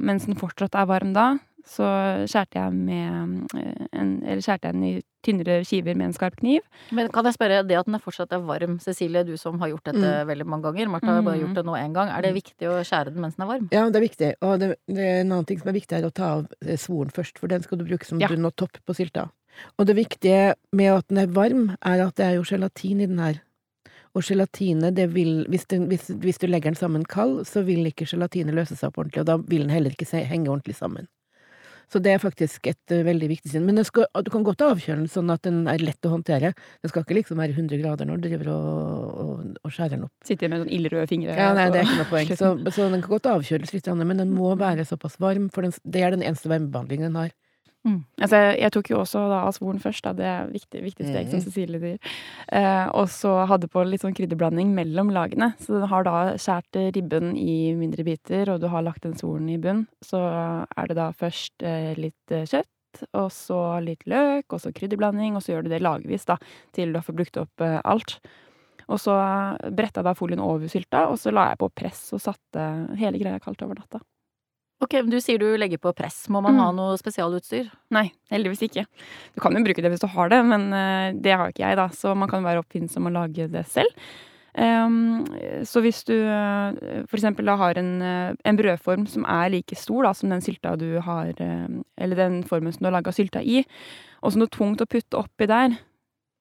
mens 0.03 0.27
den 0.27 0.37
fortsatt 0.41 0.75
er 0.75 0.91
varm 0.91 1.15
da, 1.15 1.29
så 1.69 1.87
skjærte 2.27 2.59
jeg, 2.59 2.75
med 2.75 3.49
en, 3.95 4.13
skjærte 4.43 4.73
jeg 4.73 4.75
den 4.75 4.87
i 4.89 4.93
tynnere 5.29 5.61
skiver 5.69 5.95
med 5.95 6.09
en 6.09 6.17
skarp 6.17 6.41
kniv. 6.41 6.65
Men 6.97 7.13
kan 7.15 7.29
jeg 7.29 7.37
spørre, 7.37 7.61
det 7.69 7.77
at 7.79 7.87
den 7.87 8.01
fortsatt 8.03 8.33
er 8.35 8.43
varm, 8.49 8.79
Cecilie, 8.83 9.23
du 9.29 9.37
som 9.39 9.61
har 9.63 9.71
gjort 9.75 9.85
dette 9.93 10.13
veldig 10.33 10.47
mange 10.49 10.65
ganger, 10.71 10.89
Martha 10.97 11.15
har 11.19 11.23
bare 11.23 11.37
Mm. 11.39 11.45
gjort 11.47 11.55
det 11.61 11.65
nå 11.69 11.77
én 11.79 11.93
gang, 11.95 12.09
er 12.09 12.23
det 12.27 12.35
viktig 12.35 12.67
å 12.73 12.81
skjære 12.83 13.13
den 13.15 13.21
mens 13.23 13.37
den 13.37 13.45
er 13.47 13.53
varm? 13.53 13.69
Ja, 13.73 13.87
det 13.91 13.97
er 14.01 14.07
viktig. 14.09 14.31
Og 14.43 14.59
det, 14.59 14.69
det 14.89 15.05
er 15.05 15.21
en 15.23 15.33
annen 15.33 15.45
ting 15.47 15.59
som 15.61 15.69
er 15.69 15.79
viktig, 15.79 15.93
er 15.99 16.09
å 16.09 16.13
ta 16.15 16.31
av 16.39 16.47
eh, 16.65 16.77
svoren 16.77 17.11
først, 17.15 17.39
for 17.39 17.47
den 17.53 17.63
skal 17.63 17.79
du 17.79 17.85
bruke 17.85 18.05
som 18.09 18.19
Ja. 18.21 18.29
bunn 18.29 18.45
og 18.49 18.57
topp 18.57 18.79
på 18.87 18.95
sylta. 18.97 19.29
Og 19.79 19.87
det 19.87 19.97
viktige 19.97 20.55
med 20.73 20.93
at 20.93 21.09
den 21.09 21.19
er 21.19 21.27
varm, 21.27 21.77
er 21.85 22.07
at 22.07 22.15
det 22.17 22.25
er 22.27 22.35
jo 22.39 22.45
gelatin 22.47 23.01
i 23.03 23.07
den 23.07 23.19
her. 23.19 23.41
Og 24.17 24.23
gelatinet, 24.25 24.95
det 24.97 25.13
vil 25.15 25.45
hvis, 25.49 25.67
den, 25.69 25.87
hvis, 25.89 26.09
hvis 26.09 26.39
du 26.39 26.47
legger 26.49 26.71
den 26.73 26.79
sammen 26.79 27.05
kald, 27.05 27.45
så 27.47 27.63
vil 27.67 27.85
ikke 27.87 28.07
gelatinet 28.09 28.55
løse 28.57 28.75
seg 28.77 28.89
opp 28.89 28.99
ordentlig, 29.03 29.21
og 29.21 29.27
da 29.27 29.37
vil 29.37 29.67
den 29.67 29.71
heller 29.71 29.91
ikke 29.91 30.07
se, 30.09 30.23
henge 30.25 30.49
ordentlig 30.49 30.75
sammen. 30.79 31.07
Så 31.89 32.01
det 32.05 32.13
er 32.13 32.21
faktisk 32.21 32.69
et 32.69 32.93
eh, 32.93 33.05
veldig 33.07 33.31
viktig 33.31 33.53
sinn. 33.53 33.65
Men 33.65 33.81
skal, 33.87 34.09
du 34.25 34.31
kan 34.33 34.45
godt 34.47 34.65
avkjøle 34.67 35.05
den 35.05 35.11
sånn 35.13 35.33
at 35.33 35.45
den 35.47 35.63
er 35.71 35.81
lett 35.81 36.05
å 36.05 36.13
håndtere. 36.13 36.53
Den 36.83 36.93
skal 36.93 37.05
ikke 37.05 37.17
liksom 37.17 37.41
være 37.41 37.57
100 37.57 37.81
grader 37.81 38.09
når 38.09 38.21
du 38.21 38.29
driver 38.29 38.53
og, 38.53 39.19
og, 39.25 39.59
og 39.65 39.73
skjærer 39.73 39.97
den 39.97 40.07
opp. 40.09 40.15
Sitter 40.29 40.53
med 40.53 40.65
sånn 40.65 40.75
ildrøde 40.79 41.09
fingre. 41.11 41.37
Ja, 41.39 41.51
nei, 41.57 41.69
det 41.73 41.81
er 41.81 41.89
ikke 41.89 42.03
noe 42.03 42.11
poeng. 42.13 42.33
Så, 42.37 42.53
så 42.77 42.91
den 42.93 43.05
kan 43.05 43.15
godt 43.17 43.31
avkjøles 43.33 43.73
litt, 43.73 43.93
men 44.05 44.21
den 44.21 44.35
må 44.37 44.53
være 44.61 44.85
såpass 44.89 45.17
varm, 45.23 45.49
for 45.55 45.65
den, 45.65 45.77
det 45.89 46.05
er 46.05 46.17
den 46.17 46.27
eneste 46.27 46.53
varmebehandlingen 46.53 47.09
den 47.09 47.21
har. 47.23 47.37
Altså, 48.21 48.37
jeg, 48.59 48.71
tok 48.75 48.91
jo 48.91 48.99
også 49.01 49.21
da 49.31 49.43
av 49.47 49.53
svoren 49.57 49.79
først, 49.81 50.03
da. 50.05 50.13
Det 50.13 50.25
er 50.27 50.49
viktig, 50.53 50.83
viktig 50.83 51.07
steg, 51.07 51.29
som 51.31 51.39
Mhm. 51.39 51.45
Cecilie 51.45 51.81
sier. 51.81 51.99
Eh, 52.53 52.89
og 52.93 53.07
så 53.09 53.47
hadde 53.47 53.69
på 53.69 53.85
litt 53.87 54.03
sånn 54.03 54.15
krydderblanding 54.15 54.75
mellom 54.75 55.11
lagene. 55.11 55.55
Så 55.59 55.81
du 55.81 55.87
har 55.87 56.05
da 56.05 56.35
skåret 56.37 56.95
ribben 56.97 57.37
i 57.37 57.73
mindre 57.75 58.05
biter, 58.05 58.51
og 58.51 58.61
du 58.61 58.69
har 58.69 58.83
lagt 58.83 59.03
den 59.03 59.15
svoren 59.15 59.49
i 59.49 59.57
bunn. 59.57 59.87
Så 60.03 60.19
er 60.77 60.87
det 60.89 60.97
da 60.97 61.13
først 61.13 61.63
eh, 61.63 61.95
litt 61.97 62.31
eh, 62.31 62.45
kjøtt, 62.45 63.05
og 63.15 63.31
så 63.31 63.81
litt 63.85 64.05
løk, 64.07 64.45
og 64.53 64.61
så 64.61 64.73
krydderblanding, 64.75 65.37
og 65.37 65.43
så 65.43 65.53
gjør 65.55 65.65
du 65.65 65.71
det 65.71 65.81
lagvis, 65.83 66.25
da, 66.27 66.37
til 66.73 66.93
du 66.93 66.99
har 66.99 67.03
fått 67.07 67.17
brukt 67.17 67.37
opp 67.37 67.61
eh, 67.61 67.81
alt. 67.85 68.19
Og 68.89 68.99
så 68.99 69.13
bretta 69.71 70.01
jeg 70.01 70.05
da 70.09 70.15
folien 70.15 70.41
over 70.41 70.67
sylta, 70.67 71.09
og 71.13 71.19
så 71.21 71.31
la 71.31 71.51
jeg 71.51 71.59
på 71.59 71.69
press 71.77 72.13
og 72.17 72.21
satte 72.21 72.97
hele 72.97 73.19
greia 73.21 73.39
kaldt 73.39 73.63
over 73.63 73.75
natta. 73.77 74.01
Ok, 74.81 74.93
men 75.03 75.11
du 75.11 75.19
sier 75.21 75.41
du 75.43 75.49
legger 75.59 75.81
på 75.83 75.91
press. 75.97 76.29
Må 76.31 76.41
man 76.43 76.55
Mm. 76.55 76.61
ha 76.63 76.71
noe 76.73 76.97
spesialutstyr? 77.01 77.71
Nei, 77.91 78.13
heldigvis 78.31 78.63
ikke. 78.63 78.87
Du 79.35 79.41
kan 79.41 79.53
jo 79.53 79.65
bruke 79.65 79.83
det 79.83 79.91
hvis 79.91 80.01
du 80.05 80.07
har 80.07 80.29
det, 80.29 80.45
men 80.47 80.73
eh, 80.73 81.13
det 81.19 81.35
har 81.37 81.51
ikke 81.51 81.67
jeg, 81.67 81.77
da. 81.77 81.89
Så 81.89 82.15
man 82.17 82.29
kan 82.31 82.45
være 82.45 82.63
oppfinnsom 82.63 83.07
og 83.07 83.13
lage 83.13 83.51
det 83.51 83.67
selv. 83.67 83.91
Um, 84.59 85.25
så 85.63 85.79
hvis 85.85 86.03
du 86.09 86.15
eh, 86.15 87.05
for 87.07 87.17
eksempel 87.19 87.47
har 87.47 87.79
en, 87.79 88.03
eh, 88.03 88.35
en 88.45 88.57
brødform 88.57 89.05
som 89.07 89.25
er 89.29 89.51
like 89.51 89.77
stor 89.77 90.03
da, 90.03 90.13
som 90.13 90.31
den 90.31 90.41
sylta 90.43 90.73
du 90.77 90.99
har 91.05 91.29
eh, 91.39 91.69
Eller 91.97 92.17
den 92.17 92.43
formen 92.43 92.73
som 92.73 92.81
du 92.83 92.89
har 92.91 92.97
laga 92.97 93.13
sylta 93.15 93.39
i, 93.45 93.65
og 94.23 94.33
som 94.33 94.41
det 94.43 94.49
er 94.49 94.57
tungt 94.59 94.83
å 94.83 94.89
putte 94.89 95.15
oppi 95.21 95.47
der, 95.47 95.77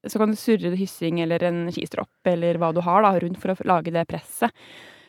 så 0.08 0.17
kan 0.17 0.32
du 0.32 0.36
surre 0.39 0.74
hyssing 0.79 1.20
eller 1.22 1.44
en 1.44 1.67
skistropp 1.70 2.25
eller 2.25 2.58
hva 2.58 2.72
du 2.74 2.82
har 2.82 3.03
da, 3.06 3.12
rundt 3.20 3.38
for 3.38 3.53
å 3.53 3.67
lage 3.67 3.94
det 3.94 4.08
presset. 4.08 4.50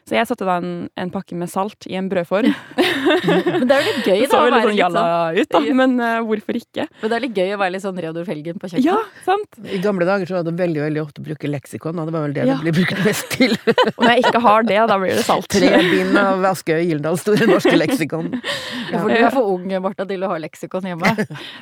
Så 0.09 0.17
jeg 0.17 0.25
satte 0.31 0.47
da 0.49 0.55
en, 0.63 0.71
en 0.97 1.11
pakke 1.13 1.37
med 1.37 1.51
salt 1.53 1.85
i 1.85 1.97
en 1.99 2.07
brødform. 2.09 2.47
Men 2.49 3.67
det 3.69 3.75
er 3.77 3.83
jo 3.85 3.91
litt 3.91 4.07
gøy, 4.09 4.21
da. 4.25 4.29
så 4.33 4.39
å 4.41 4.47
jo 4.47 4.53
litt 4.53 4.57
være 4.57 4.69
sånn 4.71 4.79
jalla 4.79 5.03
sånn- 5.05 5.39
ut, 5.43 5.51
da, 5.53 5.61
men 5.81 5.95
uh, 6.01 6.15
hvorfor 6.25 6.59
ikke? 6.61 6.87
Men 7.03 7.13
det 7.13 7.17
er 7.19 7.25
litt 7.27 7.37
gøy 7.43 7.53
å 7.53 7.59
være 7.61 7.75
litt 7.75 7.85
sånn 7.85 8.01
Reodor 8.01 8.25
Felgen 8.29 8.57
på 8.63 8.71
kjøkkenet. 8.73 8.89
Ja, 8.89 8.97
sant? 9.27 9.59
I 9.69 9.81
gamle 9.85 10.09
dager 10.09 10.31
så 10.31 10.39
var 10.39 10.47
det 10.49 10.55
veldig 10.59 10.83
veldig 10.87 11.03
ofte 11.05 11.21
å 11.23 11.27
bruke 11.29 11.51
leksikon, 11.53 12.01
og 12.01 12.09
det 12.09 12.17
var 12.17 12.25
vel 12.27 12.37
det 12.39 12.47
Ja. 12.49 12.57
det 12.57 12.73
ble 12.73 12.75
brukt 12.81 13.05
mest 13.05 13.29
til. 13.37 13.53
Og 13.99 14.01
når 14.07 14.11
jeg 14.15 14.25
ikke 14.25 14.43
har 14.49 14.67
det, 14.71 14.81
da 14.89 14.99
blir 15.05 15.15
det 15.21 15.25
salt. 15.29 15.49
Tre 15.53 15.71
bind 15.93 16.17
av 16.23 16.49
Askøy 16.55 16.81
Gyldendals 16.89 17.25
Store 17.27 17.49
norske 17.53 17.77
leksikon. 17.77 18.33
Ja. 18.89 19.03
For 19.03 19.13
du 19.13 19.19
er 19.21 19.33
for 19.35 19.45
ung, 19.53 19.67
Martha, 19.85 20.07
til 20.09 20.23
å 20.25 20.31
ha 20.31 20.39
leksikon 20.41 20.87
hjemme. 20.89 21.11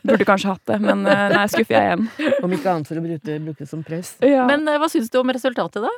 Burde 0.07 0.27
kanskje 0.29 0.53
hatt 0.53 0.63
det, 0.71 0.77
men 0.85 1.01
uh, 1.03 1.25
nei, 1.33 1.41
skuffer 1.51 1.75
jeg 1.75 1.89
igjen. 1.89 2.05
Om 2.47 2.53
ikke 2.55 2.71
annet 2.71 2.87
for 2.87 3.01
å 3.01 3.03
bruke, 3.03 3.39
bruke 3.49 3.65
det 3.65 3.67
som 3.67 3.81
press. 3.83 4.13
Ja. 4.23 4.45
Men 4.47 4.63
uh, 4.71 4.77
hva 4.79 4.87
syns 4.93 5.11
du 5.11 5.19
om 5.19 5.33
resultatet, 5.35 5.83
da? 5.83 5.91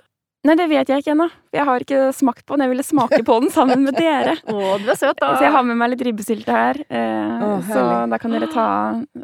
Nei, 0.44 0.54
det 0.56 0.68
vet 0.70 0.88
jeg 0.88 1.02
ikke 1.02 1.12
ennå. 1.16 1.26
Jeg 1.52 1.64
har 1.66 1.80
ikke 1.84 2.00
smakt 2.14 2.44
på 2.46 2.54
den. 2.56 2.64
Jeg 2.66 2.70
ville 2.74 2.84
smake 2.86 3.18
på 3.26 3.40
den 3.42 3.50
sammen 3.50 3.82
med 3.84 3.96
dere. 3.98 4.36
Å, 4.52 4.78
du 4.78 4.88
er 4.90 4.96
søt, 5.00 5.18
da. 5.20 5.34
Så 5.36 5.42
jeg 5.48 5.52
har 5.52 5.62
med 5.66 5.76
meg 5.80 5.90
litt 5.94 6.04
ribbesylte 6.06 6.52
her. 6.54 6.80
Eh, 6.88 7.44
Å, 7.44 7.50
så 7.66 7.82
herlig. 7.82 8.10
da 8.14 8.18
kan 8.22 8.30
dere 8.36 8.48
ta 8.52 8.66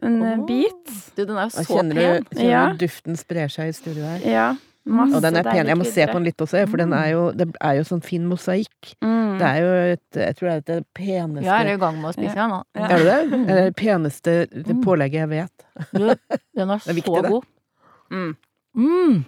en 0.02 0.20
eh, 0.22 0.44
bit. 0.48 0.84
Du, 1.16 1.24
den 1.24 1.36
er 1.38 1.48
jo 1.48 1.54
Da 1.54 1.64
så 1.64 1.66
kjenner 1.78 1.94
pen. 2.00 2.28
du, 2.28 2.36
kjenner 2.38 2.50
Ja. 2.50 2.62
du 2.74 2.84
duften 2.86 3.16
sprer 3.20 3.48
seg 3.52 3.68
i 3.72 3.76
studio 3.76 4.04
her. 4.04 4.24
Ja. 4.28 4.46
Masse 4.84 5.16
Og 5.16 5.22
den 5.24 5.38
er 5.40 5.46
pen. 5.46 5.54
deilig 5.56 5.70
Jeg 5.72 5.78
må 5.80 5.84
se 5.88 5.92
krydder. 5.94 6.10
på 6.12 6.18
den 6.18 6.24
litt 6.28 6.42
også, 6.44 6.64
for 6.68 6.76
den 6.82 6.90
er 6.92 7.06
jo, 7.14 7.20
det 7.32 7.46
er 7.64 7.76
jo 7.78 7.84
sånn 7.88 8.02
fin 8.04 8.26
mosaikk. 8.28 8.90
Mm. 9.00 9.38
Det 9.40 9.46
er 9.48 9.60
jo 9.62 9.70
et 9.94 10.18
Jeg 10.20 10.36
tror 10.36 10.48
det 10.50 10.56
er 10.56 10.64
det 10.68 10.86
peneste 10.94 11.46
Jeg 11.46 11.54
er 11.64 11.70
i 11.72 11.78
gang 11.80 11.96
med 12.02 12.10
å 12.10 12.12
spise 12.18 12.34
den 12.36 12.52
nå. 12.52 12.58
Ja. 12.76 12.84
Er 12.84 12.98
du 12.98 13.04
det? 13.08 13.20
Det 13.32 13.54
er 13.54 13.62
det 13.70 13.76
peneste 13.80 14.34
det 14.52 14.76
pålegget 14.84 15.22
jeg 15.24 15.30
vet. 15.32 15.64
Du, 15.94 16.04
den 16.58 16.74
er, 16.74 16.82
Det 16.84 16.92
er 16.92 16.98
viktig, 17.00 17.14
så 17.16 17.22
det. 17.24 17.32
god. 17.32 17.48
Mm. 18.12 18.36
Mm. 18.76 19.24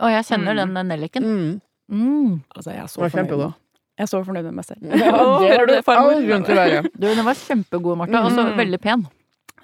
Og 0.00 0.10
jeg 0.14 0.24
kjenner 0.30 0.54
Mm. 0.54 0.60
den 0.62 0.76
eh, 0.76 0.86
nelliken. 0.90 1.22
Mm. 1.24 1.60
Mm. 1.90 2.40
Altså, 2.56 2.70
jeg 2.72 2.82
er 2.82 2.86
så 2.88 3.00
var 3.02 3.10
fornøyd 3.10 3.28
kjempegod. 3.28 3.54
Jeg 4.00 4.04
er 4.06 4.10
så 4.10 4.20
fornøyd 4.24 4.44
med 4.48 4.54
meg 4.54 4.64
selv. 4.64 4.82
Ja, 5.04 5.16
det 5.40 5.48
hører 5.50 5.66
du 5.66 5.72
du 5.72 5.76
det, 5.76 5.84
farmor? 5.84 6.12
all 6.14 6.26
grunn 6.26 6.44
til 6.46 6.54
å 6.56 6.60
være. 6.60 6.82
Du, 6.94 7.06
den 7.14 7.24
var 7.26 7.34
kjempegod, 7.34 7.96
Martha. 8.00 8.22
Og 8.24 8.30
så 8.32 8.44
Mm. 8.46 8.56
veldig 8.58 8.80
pen. 8.80 9.06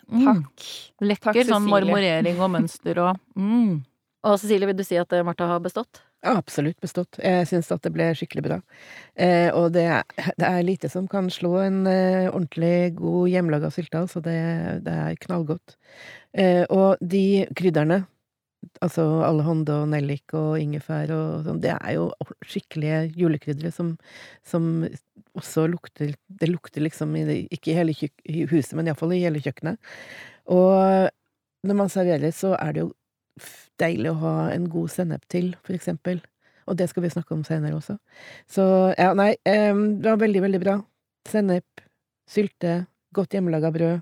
Mm. 0.06 0.24
Takk. 0.26 0.66
Lekker 1.02 1.32
Takk, 1.32 1.46
sånn 1.48 1.64
marmorering 1.70 2.38
og 2.40 2.50
mønster 2.54 2.98
og 3.02 3.16
mm. 3.36 3.84
Og 4.26 4.38
Cecilie, 4.40 4.66
vil 4.66 4.76
du 4.76 4.82
si 4.84 4.96
at 4.98 5.12
eh, 5.14 5.22
Martha 5.22 5.46
har 5.46 5.60
bestått? 5.62 6.00
Absolutt 6.26 6.80
bestått. 6.82 7.18
Jeg 7.22 7.46
syns 7.46 7.68
at 7.70 7.82
det 7.84 7.92
ble 7.94 8.08
skikkelig 8.18 8.42
bra. 8.42 8.56
Eh, 9.14 9.50
og 9.54 9.70
det 9.76 9.84
er, 9.86 10.02
det 10.40 10.46
er, 10.48 10.62
lite 10.66 10.88
som 10.90 11.06
kan 11.06 11.28
slå 11.30 11.52
en 11.62 11.86
eh, 11.86 12.26
ordentlig 12.32 12.96
god 12.98 13.28
hjemmelaga 13.30 13.70
sylte, 13.70 14.00
altså. 14.00 14.18
Det, 14.24 14.34
det 14.82 14.92
er 15.04 15.14
knallgodt. 15.22 15.76
Eh, 16.34 16.64
og 16.74 16.96
de 17.00 17.46
krydderne, 17.54 18.00
altså 18.84 19.04
allehånde 19.26 19.74
og 19.82 19.90
nellik 19.92 20.34
og 20.36 20.56
ingefær 20.60 21.12
og 21.14 21.46
sånn, 21.46 21.60
det 21.64 21.72
er 21.74 21.96
jo 21.96 22.08
skikkelige 22.46 23.02
julekrydder 23.18 23.74
som, 23.74 23.94
som, 24.46 24.86
også 25.36 25.66
lukter 25.68 26.14
Det 26.40 26.48
lukter 26.48 26.80
liksom 26.80 27.12
i, 27.18 27.42
ikke 27.52 27.72
i 27.72 27.76
hele 27.76 27.94
huset, 28.48 28.72
men 28.78 28.88
iallfall 28.88 29.12
i 29.12 29.20
hele 29.20 29.42
kjøkkenet. 29.44 29.76
Og 30.48 31.10
når 31.66 31.76
man 31.76 31.92
serverer, 31.92 32.32
så 32.32 32.54
er 32.56 32.72
det 32.72 32.86
jo 32.86 32.92
deilig 33.80 34.14
å 34.14 34.20
ha 34.22 34.34
en 34.54 34.68
god 34.72 34.92
sennep 34.94 35.26
til, 35.32 35.52
for 35.66 35.76
eksempel. 35.76 36.22
Og 36.66 36.78
det 36.80 36.88
skal 36.90 37.04
vi 37.04 37.12
snakke 37.12 37.34
om 37.36 37.44
senere 37.46 37.76
også. 37.76 37.98
Så 38.50 38.64
ja, 38.96 39.12
nei, 39.18 39.34
det 39.44 40.08
var 40.08 40.22
veldig, 40.22 40.42
veldig 40.48 40.62
bra. 40.62 40.76
Sennep, 41.28 41.84
sylte, 42.30 42.86
godt 43.14 43.36
hjemmelaga 43.36 43.70
brød. 43.74 44.00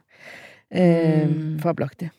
Um, 0.74 1.34
mm. 1.34 1.58
Fabelaktig. 1.62 2.14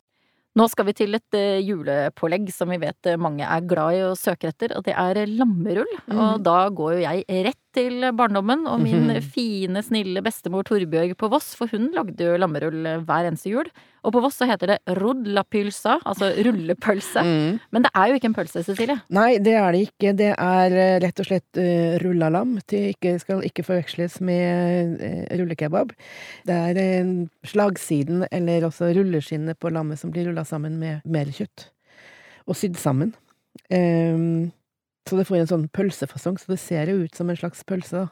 Nå 0.56 0.70
skal 0.72 0.88
vi 0.88 0.96
til 0.96 1.18
et 1.18 1.36
uh, 1.36 1.60
julepålegg 1.60 2.48
som 2.56 2.72
vi 2.72 2.80
vet 2.80 3.10
mange 3.20 3.44
er 3.44 3.68
glad 3.68 3.98
i 3.98 4.04
og 4.08 4.16
søker 4.20 4.54
etter, 4.54 4.76
og 4.78 4.86
det 4.88 4.96
er 4.96 5.26
lammerull. 5.28 5.92
Mm. 6.08 6.16
Og 6.16 6.46
da 6.46 6.58
går 6.72 6.96
jo 6.96 7.04
jeg 7.04 7.44
rett 7.50 7.65
til 7.76 8.06
barndommen 8.16 8.66
og 8.72 8.80
min 8.82 9.10
mm. 9.12 9.26
fine, 9.36 9.84
snille 9.86 10.24
bestemor 10.26 10.66
Torbjørg 10.68 11.16
på 11.20 11.30
Voss, 11.32 11.54
for 11.60 11.72
hun 11.72 11.92
lagde 11.96 12.26
jo 12.26 12.38
lammerull 12.40 12.88
hver 13.06 13.28
eneste 13.28 13.52
jul. 13.52 13.70
Og 14.06 14.14
på 14.14 14.22
Voss 14.22 14.38
så 14.40 14.48
heter 14.50 14.74
det 14.74 14.96
rodlapylsa, 15.00 15.98
altså 16.06 16.30
rullepølse. 16.46 17.24
Mm. 17.26 17.60
Men 17.74 17.86
det 17.86 17.92
er 17.98 18.10
jo 18.10 18.20
ikke 18.20 18.30
en 18.30 18.38
pølse, 18.38 18.64
Cecilie? 18.66 18.98
Nei, 19.18 19.38
det 19.44 19.56
er 19.58 19.70
det 19.74 19.84
ikke. 19.88 20.14
Det 20.18 20.32
er 20.34 20.76
uh, 20.78 20.96
rett 21.04 21.22
og 21.22 21.30
slett 21.30 21.62
uh, 21.62 21.98
rullalam. 22.04 22.56
Det 22.70 22.82
ikke, 22.96 23.16
skal 23.24 23.46
ikke 23.48 23.66
forveksles 23.66 24.20
med 24.26 25.00
uh, 25.02 25.22
rullekebab. 25.42 25.96
Det 26.48 26.60
er 26.72 26.82
uh, 26.82 27.16
slagsiden, 27.50 28.28
eller 28.32 28.70
også 28.70 28.94
rulleskinnet 28.96 29.60
på 29.60 29.74
lammet 29.74 30.02
som 30.02 30.14
blir 30.14 30.30
rulla 30.30 30.46
sammen 30.48 30.78
med 30.82 31.06
mer 31.10 31.32
kjøtt. 31.34 31.70
Og 32.46 32.58
sydd 32.60 32.78
sammen. 32.78 33.16
Um, 33.74 34.52
så 35.06 35.20
det 35.20 35.28
får 35.30 35.44
en 35.44 35.52
sånn 35.52 35.66
pølsefasong, 35.74 36.40
så 36.42 36.54
det 36.54 36.62
ser 36.62 36.90
jo 36.90 37.04
ut 37.06 37.18
som 37.18 37.30
en 37.30 37.38
slags 37.38 37.62
pølse, 37.68 38.06
da. 38.06 38.08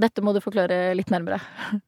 Dette 0.00 0.24
må 0.24 0.32
du 0.32 0.40
forklare 0.44 0.90
litt 0.98 1.12
nærmere. 1.12 1.40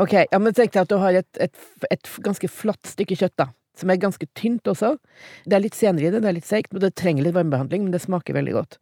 Ok, 0.00 0.14
ja, 0.16 0.38
men 0.40 0.54
tenk 0.56 0.72
deg 0.72 0.86
at 0.86 0.88
du 0.88 0.94
har 0.96 1.12
et, 1.18 1.40
et, 1.44 1.64
et, 1.92 2.10
ganske 2.24 2.48
flatt 2.48 2.88
stykke 2.88 3.18
kjøtt, 3.20 3.34
da. 3.36 3.50
Som 3.76 3.90
er 3.92 3.98
ganske 4.00 4.24
tynt 4.32 4.64
også. 4.70 4.94
Det 5.44 5.58
er 5.58 5.60
litt 5.60 5.76
senere 5.76 6.08
i 6.08 6.12
det, 6.14 6.22
det 6.24 6.30
er 6.30 6.36
litt 6.38 6.48
seigt, 6.48 6.72
og 6.72 6.80
det 6.80 6.94
trenger 6.96 7.26
litt 7.26 7.36
varmebehandling, 7.36 7.82
men 7.84 7.92
det 7.92 8.00
smaker 8.00 8.38
veldig 8.38 8.54
godt. 8.56 8.78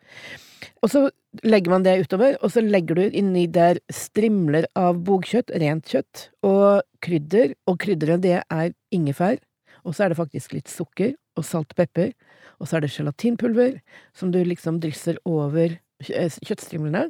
Og 0.86 0.92
så 0.92 1.02
legger 1.42 1.74
man 1.74 1.82
det 1.82 1.96
utover, 2.06 2.38
og 2.38 2.54
så 2.54 2.62
legger 2.62 3.00
du 3.00 3.04
inni 3.08 3.48
der 3.50 3.80
strimler 3.90 4.68
av 4.78 5.02
bogkjøtt, 5.08 5.50
rent 5.58 5.90
kjøtt, 5.90 6.28
og 6.46 6.86
krydder. 7.02 7.56
Og 7.66 7.80
krydderet, 7.82 8.22
det 8.22 8.38
er 8.40 8.72
ingefær, 8.94 9.40
og 9.86 9.94
så 9.94 10.04
er 10.04 10.12
det 10.12 10.18
faktisk 10.18 10.56
litt 10.56 10.70
sukker 10.70 11.14
og 11.38 11.46
salt 11.46 11.72
og 11.74 11.78
pepper, 11.78 12.12
og 12.58 12.68
så 12.68 12.78
er 12.78 12.84
det 12.84 12.92
gelatinpulver, 12.94 13.80
som 14.16 14.32
du 14.34 14.40
liksom 14.42 14.80
drysser 14.82 15.20
over 15.28 15.78
kjøttstrimlene, 16.02 17.08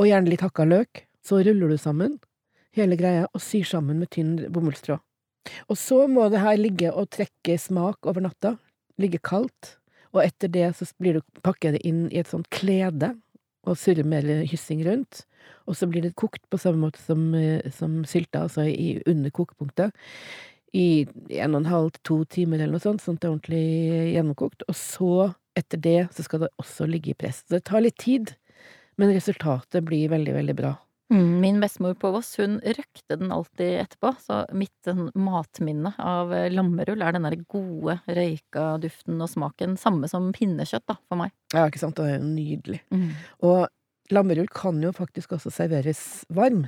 og 0.00 0.08
gjerne 0.08 0.32
litt 0.32 0.44
hakka 0.44 0.66
løk. 0.66 1.04
Så 1.22 1.42
ruller 1.44 1.70
du 1.70 1.78
sammen, 1.78 2.16
hele 2.74 2.96
greia, 2.98 3.28
og 3.30 3.42
syr 3.44 3.66
sammen 3.68 4.00
med 4.00 4.10
tynn 4.14 4.34
bomullstråd. 4.50 5.02
Og 5.70 5.78
så 5.78 6.06
må 6.10 6.28
det 6.30 6.42
her 6.42 6.58
ligge 6.58 6.90
og 6.94 7.10
trekke 7.14 7.58
smak 7.58 8.06
over 8.06 8.24
natta, 8.24 8.56
ligge 9.02 9.20
kaldt, 9.22 9.76
og 10.12 10.22
etter 10.24 10.50
det 10.52 10.70
så 10.78 10.86
blir 11.00 11.18
du 11.18 11.42
pakket 11.44 11.76
det 11.76 11.84
inn 11.88 12.06
i 12.10 12.20
et 12.20 12.30
sånt 12.30 12.50
klede 12.52 13.14
og 13.62 13.78
surrer 13.78 14.06
med 14.06 14.26
hyssing 14.50 14.82
rundt, 14.86 15.22
og 15.70 15.76
så 15.78 15.86
blir 15.90 16.02
det 16.02 16.16
kokt 16.18 16.42
på 16.50 16.58
samme 16.58 16.82
måte 16.82 17.02
som, 17.02 17.30
eh, 17.34 17.62
som 17.70 18.02
sylta, 18.08 18.44
altså 18.46 18.66
i, 18.66 18.96
under 19.06 19.30
kokepunktet, 19.30 19.94
i 20.72 21.04
en 21.28 21.54
og 21.54 21.62
en 21.62 21.70
halv 21.70 21.90
til 21.96 22.04
to 22.08 22.18
timer 22.38 22.60
eller 22.60 22.78
noe 22.78 22.84
sånt, 22.84 23.02
sånn 23.04 23.18
at 23.18 23.24
det 23.24 23.28
er 23.28 23.34
ordentlig 23.34 23.64
gjennomkokt, 24.14 24.64
og 24.68 24.78
så, 24.78 25.16
etter 25.58 25.82
det, 25.84 25.98
så 26.16 26.24
skal 26.24 26.46
det 26.46 26.54
også 26.62 26.88
ligge 26.88 27.12
i 27.12 27.18
press. 27.18 27.42
Så 27.44 27.58
det 27.58 27.66
tar 27.68 27.84
litt 27.84 27.98
tid, 28.00 28.32
men 29.00 29.12
resultatet 29.12 29.84
blir 29.84 30.12
veldig, 30.12 30.34
veldig 30.38 30.56
bra. 30.56 30.72
Mm, 31.12 31.40
min 31.40 31.60
bestemor 31.60 31.94
på 32.00 32.08
Voss, 32.14 32.30
hun 32.40 32.56
røkte 32.64 33.18
den 33.20 33.32
alltid 33.34 33.82
etterpå, 33.82 34.14
så 34.22 34.38
mitt 34.56 34.72
sånn 34.86 35.10
matminne 35.18 35.92
av 36.00 36.32
eh, 36.32 36.48
lammerull 36.48 37.04
er 37.04 37.12
den 37.12 37.26
der 37.28 37.36
gode 37.52 37.98
røyka 38.08 38.78
duften 38.80 39.20
og 39.20 39.28
smaken, 39.28 39.76
samme 39.80 40.08
som 40.08 40.30
pinnekjøtt, 40.32 40.86
da, 40.88 40.96
for 41.10 41.20
meg. 41.20 41.34
Ja, 41.52 41.66
ikke 41.66 41.82
sant, 41.82 42.00
det 42.00 42.06
er 42.08 42.16
jo 42.16 42.30
nydelig. 42.30 42.80
Mm. 42.94 43.10
Og 43.44 44.14
lammerull 44.14 44.48
kan 44.56 44.80
jo 44.80 44.94
faktisk 44.96 45.36
også 45.36 45.52
serveres 45.52 46.00
varm. 46.32 46.64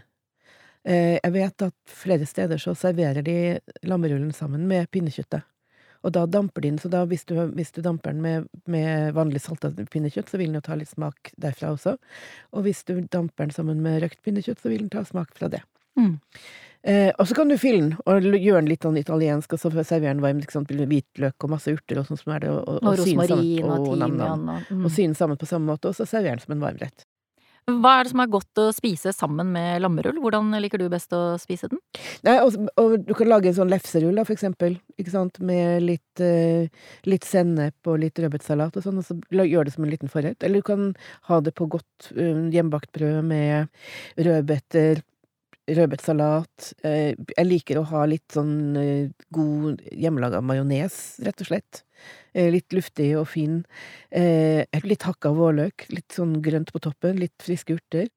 Eh, 0.84 1.16
jeg 1.16 1.32
vet 1.32 1.66
at 1.66 1.74
flere 1.88 2.28
steder 2.28 2.60
så 2.60 2.74
serverer 2.76 3.24
de 3.24 3.58
lammerullen 3.88 4.32
sammen 4.36 4.66
med 4.68 4.90
pinnekjøttet. 4.92 5.46
Og 6.04 6.12
da 6.12 6.26
damper 6.28 6.60
de 6.60 6.74
den, 6.74 6.80
så 6.80 6.90
da 6.92 7.06
hvis 7.08 7.24
du, 7.24 7.32
hvis 7.56 7.72
du 7.72 7.80
damper 7.84 8.12
den 8.12 8.20
med, 8.20 8.50
med 8.68 9.14
vanlig 9.16 9.40
salta 9.40 9.70
pinnekjøtt, 9.72 10.28
så 10.28 10.40
vil 10.40 10.50
den 10.50 10.58
jo 10.60 10.66
ta 10.66 10.76
litt 10.76 10.92
smak 10.92 11.32
derfra 11.40 11.72
også. 11.72 11.96
Og 12.52 12.66
hvis 12.66 12.84
du 12.84 12.98
damper 13.00 13.46
den 13.46 13.56
sammen 13.56 13.80
med 13.84 14.02
røkt 14.04 14.20
pinnekjøtt, 14.24 14.60
så 14.60 14.72
vil 14.72 14.84
den 14.84 14.92
ta 14.92 15.06
smak 15.08 15.32
fra 15.38 15.48
det. 15.54 15.62
Mm. 15.96 16.18
Eh, 16.84 17.08
og 17.16 17.28
så 17.30 17.38
kan 17.38 17.48
du 17.48 17.56
fylle 17.56 17.80
den, 17.80 17.94
og 18.04 18.28
gjøre 18.36 18.60
den 18.60 18.68
litt 18.68 18.84
sånn 18.84 19.00
italiensk, 19.00 19.56
og 19.56 19.62
så 19.62 19.72
servere 19.72 20.12
den 20.12 20.20
varm. 20.20 20.44
Liksom, 20.44 20.68
hvitløk 20.68 21.48
og 21.48 21.54
masse 21.54 21.72
urter 21.72 22.02
og 22.02 22.10
sånn 22.10 22.20
som 22.20 22.36
er 22.36 22.44
det, 22.44 22.52
og, 22.52 22.60
og, 22.68 22.82
og, 22.82 22.90
og 22.90 23.00
rosmarin 23.00 23.64
og 23.64 23.88
timian. 23.88 24.44
Og, 24.44 24.68
mm. 24.68 24.84
og 24.84 24.92
syne 24.92 25.16
sammen 25.16 25.40
på 25.40 25.48
samme 25.48 25.72
måte, 25.72 25.88
og 25.88 25.96
så 25.96 26.04
servere 26.04 26.36
den 26.36 26.44
som 26.44 26.58
en 26.58 26.66
varmrett. 26.66 27.08
Hva 27.64 27.94
er 27.96 28.04
det 28.04 28.10
som 28.12 28.20
er 28.20 28.28
godt 28.28 28.60
å 28.60 28.66
spise 28.76 29.12
sammen 29.16 29.48
med 29.54 29.80
lammerull? 29.80 30.18
Hvordan 30.20 30.50
liker 30.60 30.82
du 30.82 30.90
best 30.92 31.14
å 31.16 31.38
spise 31.40 31.70
den? 31.72 31.80
Nei, 32.26 32.34
og, 32.44 32.58
og 32.80 32.98
du 33.06 33.14
kan 33.16 33.30
lage 33.30 33.48
en 33.48 33.56
sånn 33.56 33.72
lefserull, 33.72 34.18
da, 34.18 34.24
for 34.28 34.36
eksempel. 34.36 34.76
Ikke 35.00 35.14
sant? 35.14 35.40
Med 35.40 35.80
litt, 35.86 36.20
uh, 36.20 36.68
litt 37.08 37.24
sennep 37.24 37.88
og 37.88 38.02
litt 38.02 38.20
rødbetsalat 38.20 38.76
og 38.76 38.84
sånn, 38.84 39.00
og 39.00 39.08
så 39.08 39.16
gjør 39.48 39.64
det 39.64 39.72
som 39.72 39.86
en 39.86 39.94
liten 39.94 40.12
forrett. 40.12 40.44
Eller 40.44 40.60
du 40.60 40.68
kan 40.68 40.92
ha 41.30 41.40
det 41.44 41.54
på 41.56 41.70
godt 41.72 42.10
uh, 42.12 42.44
hjemmebakt 42.52 42.92
brød 42.96 43.24
med 43.32 43.72
rødbeter, 44.28 45.00
rødbetsalat. 45.68 46.74
Uh, 46.84 47.12
jeg 47.14 47.48
liker 47.48 47.80
å 47.80 47.88
ha 47.94 48.04
litt 48.10 48.36
sånn 48.36 48.76
god 49.34 49.82
hjemmelaga 49.90 50.42
majones, 50.44 51.18
rett 51.24 51.44
og 51.44 51.52
slett. 51.52 51.84
Eh, 52.34 52.50
litt 52.50 52.74
luftig 52.74 53.12
og 53.18 53.28
fin. 53.30 53.60
Eh, 54.10 54.66
litt 54.82 55.06
hakka 55.06 55.30
vårløk, 55.36 55.86
litt 55.94 56.16
sånn 56.16 56.40
grønt 56.42 56.72
på 56.74 56.82
toppen, 56.82 57.20
litt 57.22 57.36
friske 57.42 57.78
urter. 57.78 58.10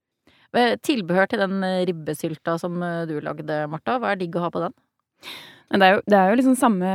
Tilbehør 0.57 1.29
til 1.29 1.43
den 1.43 1.61
eh, 1.65 1.83
ribbesylta 1.85 2.57
som 2.57 2.79
du 3.05 3.17
lagde, 3.21 3.65
Marta, 3.69 3.99
hva 4.01 4.15
er 4.15 4.21
digg 4.23 4.37
å 4.37 4.47
ha 4.47 4.51
på 4.53 4.63
den? 4.63 4.73
Det 5.67 5.83
er 5.83 5.97
jo, 5.97 6.03
det 6.07 6.15
er 6.15 6.29
jo 6.31 6.35
liksom 6.39 6.53
samme 6.55 6.89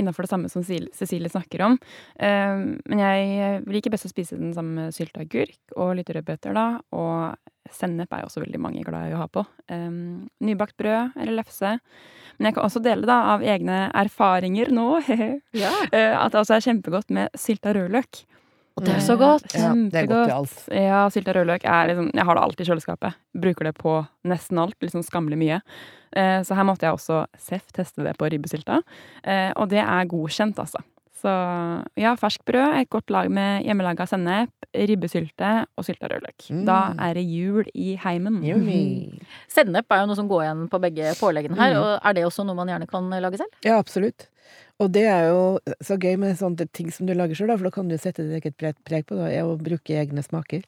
innafor 0.00 0.24
det 0.24 0.30
samme 0.30 0.48
som 0.48 0.62
Cecilie 0.64 1.28
snakker 1.28 1.66
om. 1.66 1.74
men 2.16 3.02
jeg 3.02 3.58
liker 3.68 3.92
best 3.92 4.08
å 4.08 4.10
spise 4.10 4.38
den 4.40 4.54
sammen 4.56 4.78
med 4.78 4.96
sylteagurk 4.96 5.76
og 5.76 5.98
litt 5.98 6.08
rødbeter, 6.16 6.56
da. 6.56 6.78
Og 6.96 7.36
sennep 7.76 8.08
er 8.16 8.22
jo 8.22 8.30
også 8.30 8.40
veldig 8.40 8.62
mange 8.62 8.86
glad 8.88 9.10
i 9.10 9.12
å 9.12 9.20
ha 9.20 9.28
på. 9.28 9.44
nybakt 9.68 10.78
brød 10.80 11.12
eller 11.12 11.36
lefse. 11.42 11.74
Men 12.36 12.50
jeg 12.50 12.56
kan 12.56 12.68
også 12.68 12.82
dele 12.84 13.08
da, 13.08 13.18
av 13.34 13.44
egne 13.44 13.86
erfaringer 13.96 14.72
nå 14.74 14.88
ja. 15.62 15.72
Eh, 15.90 16.12
at 16.12 16.34
det 16.34 16.42
også 16.42 16.58
er 16.58 16.66
kjempegodt 16.68 17.12
med 17.14 17.38
sylta 17.38 17.72
rødløk. 17.76 18.24
Og 18.76 18.84
det 18.84 18.92
er 18.92 19.04
så 19.04 19.14
godt! 19.16 19.46
Ja, 19.56 19.70
det 19.72 20.02
er 20.02 20.08
godt 20.10 20.28
i 20.28 20.34
alt. 20.34 20.56
Ja, 20.76 21.04
sylta 21.12 21.32
rødløk 21.32 21.64
er 21.64 21.88
liksom 21.88 22.10
Jeg 22.12 22.26
har 22.28 22.36
det 22.36 22.42
alltid 22.44 22.64
i 22.66 22.68
kjøleskapet. 22.68 23.20
Bruker 23.46 23.70
det 23.70 23.72
på 23.78 23.94
nesten 24.28 24.60
alt. 24.60 24.76
Liksom 24.84 25.04
skammelig 25.06 25.38
mye. 25.40 25.60
Eh, 26.12 26.42
så 26.44 26.58
her 26.58 26.66
måtte 26.68 26.84
jeg 26.84 26.98
også 26.98 27.22
seff 27.40 27.72
teste 27.72 28.04
det 28.04 28.12
på 28.20 28.28
ribbesylta. 28.28 28.82
Eh, 29.24 29.48
og 29.56 29.70
det 29.72 29.80
er 29.80 30.10
godkjent, 30.10 30.60
altså. 30.60 30.84
Så 31.26 31.32
ja, 31.98 32.12
ferskt 32.20 32.44
brød, 32.46 32.76
et 32.78 32.90
godt 32.92 33.10
lag 33.10 33.26
med 33.32 33.64
hjemmelaga 33.66 34.06
sennep, 34.06 34.52
ribbesylte 34.76 35.50
og 35.74 35.86
sylta 35.86 36.10
rødløk. 36.12 36.46
Mm. 36.54 36.62
Da 36.68 36.78
er 37.02 37.18
det 37.18 37.24
jul 37.26 37.66
i 37.74 37.96
heimen. 37.98 38.38
Mm. 38.44 39.18
Sennep 39.56 39.90
er 39.90 40.04
jo 40.04 40.12
noe 40.12 40.18
som 40.18 40.30
går 40.30 40.44
igjen 40.44 40.62
på 40.70 40.80
begge 40.84 41.16
påleggene 41.18 41.58
her. 41.58 41.74
Mm. 41.74 41.82
og 41.82 41.90
Er 41.98 42.16
det 42.16 42.26
også 42.28 42.46
noe 42.46 42.58
man 42.58 42.70
gjerne 42.70 42.86
kan 42.90 43.10
lage 43.10 43.42
selv? 43.42 43.58
Ja, 43.66 43.80
absolutt. 43.80 44.28
Og 44.78 44.92
det 44.92 45.06
er 45.08 45.30
jo 45.32 45.42
så 45.82 45.96
gøy 45.98 46.14
med 46.20 46.36
sånne 46.38 46.68
ting 46.76 46.92
som 46.94 47.08
du 47.08 47.14
lager 47.16 47.34
sjøl, 47.34 47.50
for 47.56 47.66
da 47.66 47.74
kan 47.74 47.88
du 47.90 47.96
sette 47.98 48.22
ditt 48.22 48.44
eget 48.44 48.78
preg 48.86 49.08
på 49.08 49.18
det, 49.18 49.40
og 49.42 49.64
bruke 49.66 49.96
egne 49.98 50.22
smaker. 50.22 50.62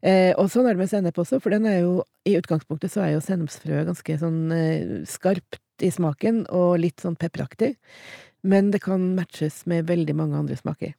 Eh, 0.00 0.32
og 0.32 0.48
sånn 0.50 0.66
er 0.66 0.74
det 0.74 0.82
med 0.82 0.90
sennep 0.90 1.20
også, 1.20 1.38
for 1.44 1.54
den 1.54 1.68
er 1.68 1.82
jo 1.84 2.00
i 2.26 2.34
utgangspunktet 2.40 2.90
så 2.90 3.04
er 3.04 3.14
jo 3.14 3.22
sennepsfrø 3.24 3.84
ganske 3.86 4.16
sånn 4.24 4.40
eh, 4.56 4.96
skarpt 5.08 5.60
i 5.84 5.92
smaken, 5.92 6.46
og 6.56 6.80
litt 6.80 7.04
sånn 7.04 7.20
pepperaktig 7.20 7.74
men 8.42 8.70
det 8.74 8.82
kan 8.84 9.12
matches 9.16 9.64
med 9.70 9.88
veldig 9.90 10.16
mange 10.16 10.38
andre 10.38 10.56
smaker. 10.58 10.94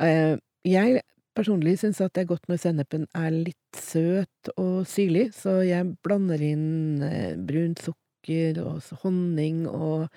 Eh, 0.00 0.36
jeg 0.66 1.00
personlig 1.36 1.78
syns 1.80 2.00
at 2.04 2.14
det 2.14 2.24
er 2.24 2.30
godt 2.32 2.48
når 2.50 2.60
sennepen 2.62 3.06
er 3.16 3.30
litt 3.32 3.78
søt 3.78 4.52
og 4.56 4.84
syrlig, 4.88 5.30
så 5.36 5.60
jeg 5.64 5.94
blander 6.04 6.42
inn 6.44 7.02
eh, 7.06 7.34
brunt 7.36 7.82
sukker 7.84 8.60
og 8.62 8.84
honning 9.04 9.64
og 9.68 10.08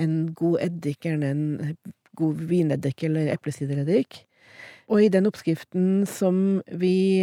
en 0.00 0.32
god 0.36 0.62
eddik, 0.68 1.02
gjerne 1.04 1.32
en 1.34 1.74
god 2.18 2.44
vineddik 2.48 3.04
eller 3.08 3.32
eplesidereddik. 3.34 4.22
Og 4.92 5.04
i 5.04 5.12
den 5.12 5.28
oppskriften 5.28 6.04
som 6.08 6.60
vi 6.68 7.22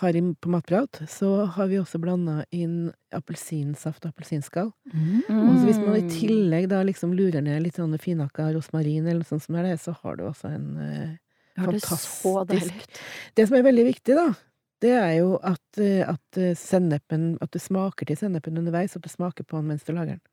har 0.00 0.16
i, 0.16 0.22
på 0.40 0.50
Matprat, 0.52 1.00
så 1.08 1.44
har 1.54 1.68
vi 1.70 1.78
også 1.80 2.00
blanda 2.02 2.42
inn 2.54 2.90
appelsinsaft 3.14 4.04
og 4.04 4.12
appelsinskall. 4.12 4.72
Mm. 4.92 5.22
Og 5.28 5.54
så 5.58 5.64
hvis 5.68 5.80
man 5.82 5.96
i 5.98 6.10
tillegg 6.12 6.68
da 6.72 6.82
liksom 6.86 7.14
lurer 7.16 7.44
ned 7.44 7.62
litt 7.64 7.78
sånn 7.78 7.96
finhakka 8.00 8.50
rosmarin 8.56 9.06
eller 9.06 9.22
noe 9.22 9.30
sånt 9.30 9.46
som 9.46 9.58
er 9.58 9.70
det, 9.70 9.78
så 9.82 9.94
har 10.02 10.18
du 10.18 10.26
også 10.28 10.52
en 10.52 10.68
eh, 10.84 11.16
fantastisk 11.56 12.26
ut. 12.68 13.00
Det 13.38 13.48
som 13.48 13.58
er 13.58 13.66
veldig 13.66 13.86
viktig, 13.88 14.18
da, 14.18 14.28
det 14.84 14.94
er 14.94 15.14
jo 15.18 15.36
at, 15.42 15.80
eh, 15.82 16.02
at 16.06 16.38
eh, 16.38 16.54
sennepen 16.58 17.30
At 17.42 17.52
du 17.54 17.58
smaker 17.62 18.06
til 18.06 18.18
sennepen 18.18 18.58
underveis, 18.60 18.96
at 18.96 19.04
du 19.04 19.10
smaker 19.10 19.44
på 19.44 19.58
den 19.58 19.72
mens 19.72 19.86
du 19.86 19.92
lager 19.92 20.18
den. 20.18 20.24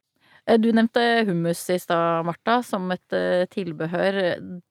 Eh, 0.48 0.58
Du 0.62 0.70
nevnte 0.72 1.02
hummus 1.28 1.64
i 1.74 1.80
stad, 1.82 2.26
Martha, 2.28 2.60
som 2.64 2.90
et 2.94 3.14
eh, 3.16 3.46
tilbehør. 3.52 4.20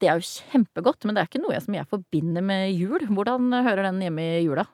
Det 0.00 0.09
er 0.11 0.21
jo 0.21 0.28
kjempegodt, 0.28 1.04
men 1.04 1.16
det 1.16 1.25
er 1.25 1.31
ikke 1.31 1.43
noe 1.45 1.61
som 1.62 1.75
jeg 1.76 1.88
forbinder 1.90 2.45
med 2.47 2.75
jul. 2.75 3.07
Hvordan 3.11 3.50
hører 3.66 3.88
den 3.88 4.02
hjemme 4.07 4.28
i 4.38 4.45
jula? 4.45 4.66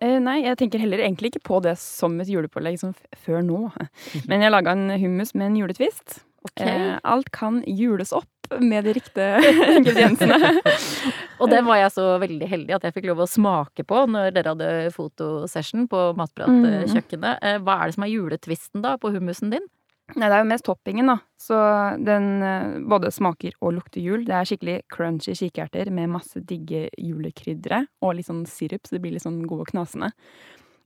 Eh, 0.00 0.18
nei, 0.22 0.40
jeg 0.44 0.60
tenker 0.60 0.82
heller 0.82 1.02
egentlig 1.02 1.32
ikke 1.34 1.46
på 1.50 1.62
det 1.64 1.76
som 1.82 2.18
et 2.22 2.30
julepålegg 2.30 2.78
som 2.80 2.94
før 3.24 3.42
nå. 3.46 3.66
Men 4.30 4.46
jeg 4.46 4.54
laga 4.54 4.76
en 4.76 4.94
hummus 5.00 5.34
med 5.34 5.50
en 5.52 5.58
juletvist. 5.64 6.22
Eh, 6.60 6.98
alt 7.08 7.30
kan 7.32 7.62
jules 7.66 8.12
opp 8.12 8.28
med 8.60 8.84
de 8.84 8.92
riktige 8.92 9.40
ingrediensene. 9.78 10.50
Og 11.40 11.48
det 11.50 11.62
var 11.64 11.80
jeg 11.80 11.94
så 11.96 12.04
veldig 12.20 12.48
heldig 12.50 12.74
at 12.76 12.84
jeg 12.84 12.94
fikk 12.98 13.08
lov 13.08 13.22
å 13.24 13.28
smake 13.30 13.86
på 13.88 14.02
når 14.12 14.34
dere 14.36 14.52
hadde 14.52 14.68
fotosession 14.94 15.88
på 15.90 16.02
Matpratkjøkkenet. 16.20 17.40
Mm. 17.40 17.64
Hva 17.64 17.78
er 17.80 17.88
det 17.88 17.96
som 17.96 18.04
er 18.06 18.12
juletvisten 18.12 18.84
da 18.84 18.94
på 19.00 19.10
hummusen 19.16 19.50
din? 19.56 19.64
Nei, 20.12 20.28
det 20.28 20.36
er 20.36 20.42
jo 20.42 20.48
mest 20.50 20.66
toppingen, 20.66 21.08
da. 21.08 21.14
Så 21.40 21.56
den 22.04 22.26
eh, 22.44 22.74
både 22.92 23.08
smaker 23.14 23.54
og 23.64 23.72
lukter 23.78 24.04
jul. 24.04 24.26
Det 24.28 24.34
er 24.36 24.48
skikkelig 24.50 24.76
crunchy 24.92 25.32
kikerter 25.38 25.88
med 25.94 26.12
masse 26.12 26.42
digge 26.44 26.90
julekrydre 27.00 27.86
og 28.04 28.18
litt 28.18 28.28
sånn 28.28 28.44
sirup, 28.48 28.84
så 28.84 28.96
det 28.96 29.00
blir 29.04 29.16
litt 29.16 29.24
sånn 29.24 29.40
gode 29.48 29.64
og 29.64 29.72
knasende. 29.72 30.12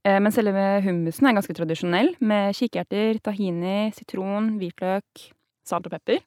Eh, 0.07 0.21
Men 0.23 0.33
selve 0.33 0.65
hummusen 0.87 1.27
er 1.27 1.37
ganske 1.37 1.59
tradisjonell, 1.59 2.15
med 2.23 2.55
kikerter, 2.57 3.19
tahini, 3.19 3.91
sitron, 3.99 4.55
hvitløk, 4.63 5.29
salt 5.67 5.91
og 5.91 5.99
pepper. 5.99 6.23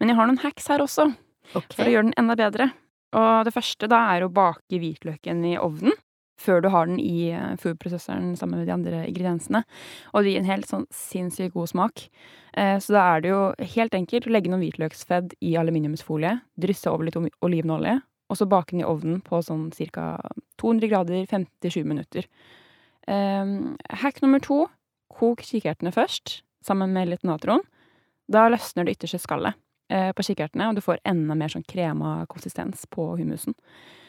Men 0.00 0.08
jeg 0.10 0.18
har 0.18 0.30
noen 0.30 0.42
hacks 0.42 0.72
her 0.72 0.80
også, 0.80 1.10
for 1.52 1.84
å 1.84 1.92
gjøre 1.92 2.08
den 2.08 2.18
enda 2.20 2.38
bedre. 2.40 2.72
Og 3.16 3.44
det 3.44 3.52
første 3.54 3.88
da 3.88 4.00
er 4.16 4.24
å 4.24 4.32
bake 4.32 4.80
hvitløken 4.80 5.44
i 5.52 5.58
ovnen 5.60 5.92
før 6.38 6.62
du 6.62 6.68
har 6.72 6.86
den 6.86 7.00
i 7.02 7.30
eh, 7.34 7.56
foodprosessoren 7.60 8.36
sammen 8.38 8.60
med 8.60 8.68
de 8.68 8.74
andre 8.74 9.00
ingrediensene. 9.08 9.64
Og 10.14 10.22
det 10.22 10.32
gir 10.34 10.42
en 10.42 10.50
helt 10.52 10.68
sånn 10.70 10.86
sinnssykt 10.94 11.54
god 11.56 11.72
smak. 11.72 12.04
Eh, 12.54 12.78
Så 12.78 12.94
da 12.94 13.04
er 13.16 13.24
det 13.24 13.32
jo 13.32 13.42
helt 13.74 13.96
enkelt 13.98 14.28
å 14.28 14.34
legge 14.34 14.52
noen 14.52 14.62
hvitløksfedd 14.62 15.34
i 15.42 15.56
aluminiumsfolie, 15.60 16.38
drysse 16.60 16.90
over 16.90 17.08
litt 17.08 17.18
olivenolje, 17.42 17.98
og 18.28 18.36
så 18.36 18.48
bake 18.48 18.74
den 18.74 18.84
i 18.84 18.88
ovnen 18.88 19.22
på 19.24 19.40
sånn 19.42 19.70
ca. 19.92 20.08
200 20.60 20.88
grader 20.90 21.26
57 21.26 21.84
minutter. 21.84 22.26
Um, 23.08 23.76
hack 23.88 24.20
nummer 24.20 24.38
to 24.44 24.66
kok 25.08 25.40
kikertene 25.40 25.94
først, 25.94 26.42
sammen 26.62 26.92
med 26.92 27.08
litt 27.08 27.24
natron. 27.24 27.62
Da 28.28 28.50
løsner 28.52 28.84
det 28.84 28.98
ytterste 28.98 29.22
skallet 29.22 29.56
på 29.88 30.24
kikertene, 30.26 30.68
og 30.68 30.76
du 30.76 30.82
får 30.84 31.00
enda 31.08 31.34
mer 31.38 31.48
sånn 31.52 31.64
krema 31.68 32.26
konsistens 32.28 32.84
på 32.92 33.06
humusen. 33.18 33.54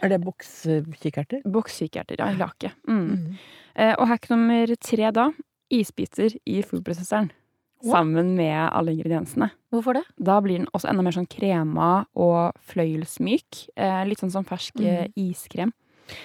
Er 0.04 0.12
det 0.14 0.22
bokskikerter? 0.24 1.44
Bokskikerter, 1.48 2.20
ja, 2.20 2.32
lake. 2.40 2.72
Mm. 2.88 3.36
Eh, 3.76 3.94
og 3.96 4.08
hack 4.12 4.30
nummer 4.32 4.76
tre 4.84 5.12
da, 5.16 5.30
isbiter 5.72 6.36
i 6.46 6.62
foodprosessoren. 6.66 7.32
Wow. 7.80 7.94
Sammen 7.94 8.34
med 8.36 8.58
alle 8.76 8.92
ingrediensene. 8.92 9.54
Hvorfor 9.72 9.96
det? 9.96 10.04
Da 10.20 10.42
blir 10.44 10.60
den 10.60 10.68
også 10.76 10.90
enda 10.92 11.04
mer 11.06 11.16
sånn 11.16 11.30
krema 11.32 12.06
og 12.20 12.58
fløyelsmyk. 12.74 13.70
Eh, 13.80 14.02
litt 14.10 14.20
sånn 14.20 14.34
som 14.34 14.48
fersk 14.48 14.82
mm. 14.84 15.14
iskrem. 15.16 15.72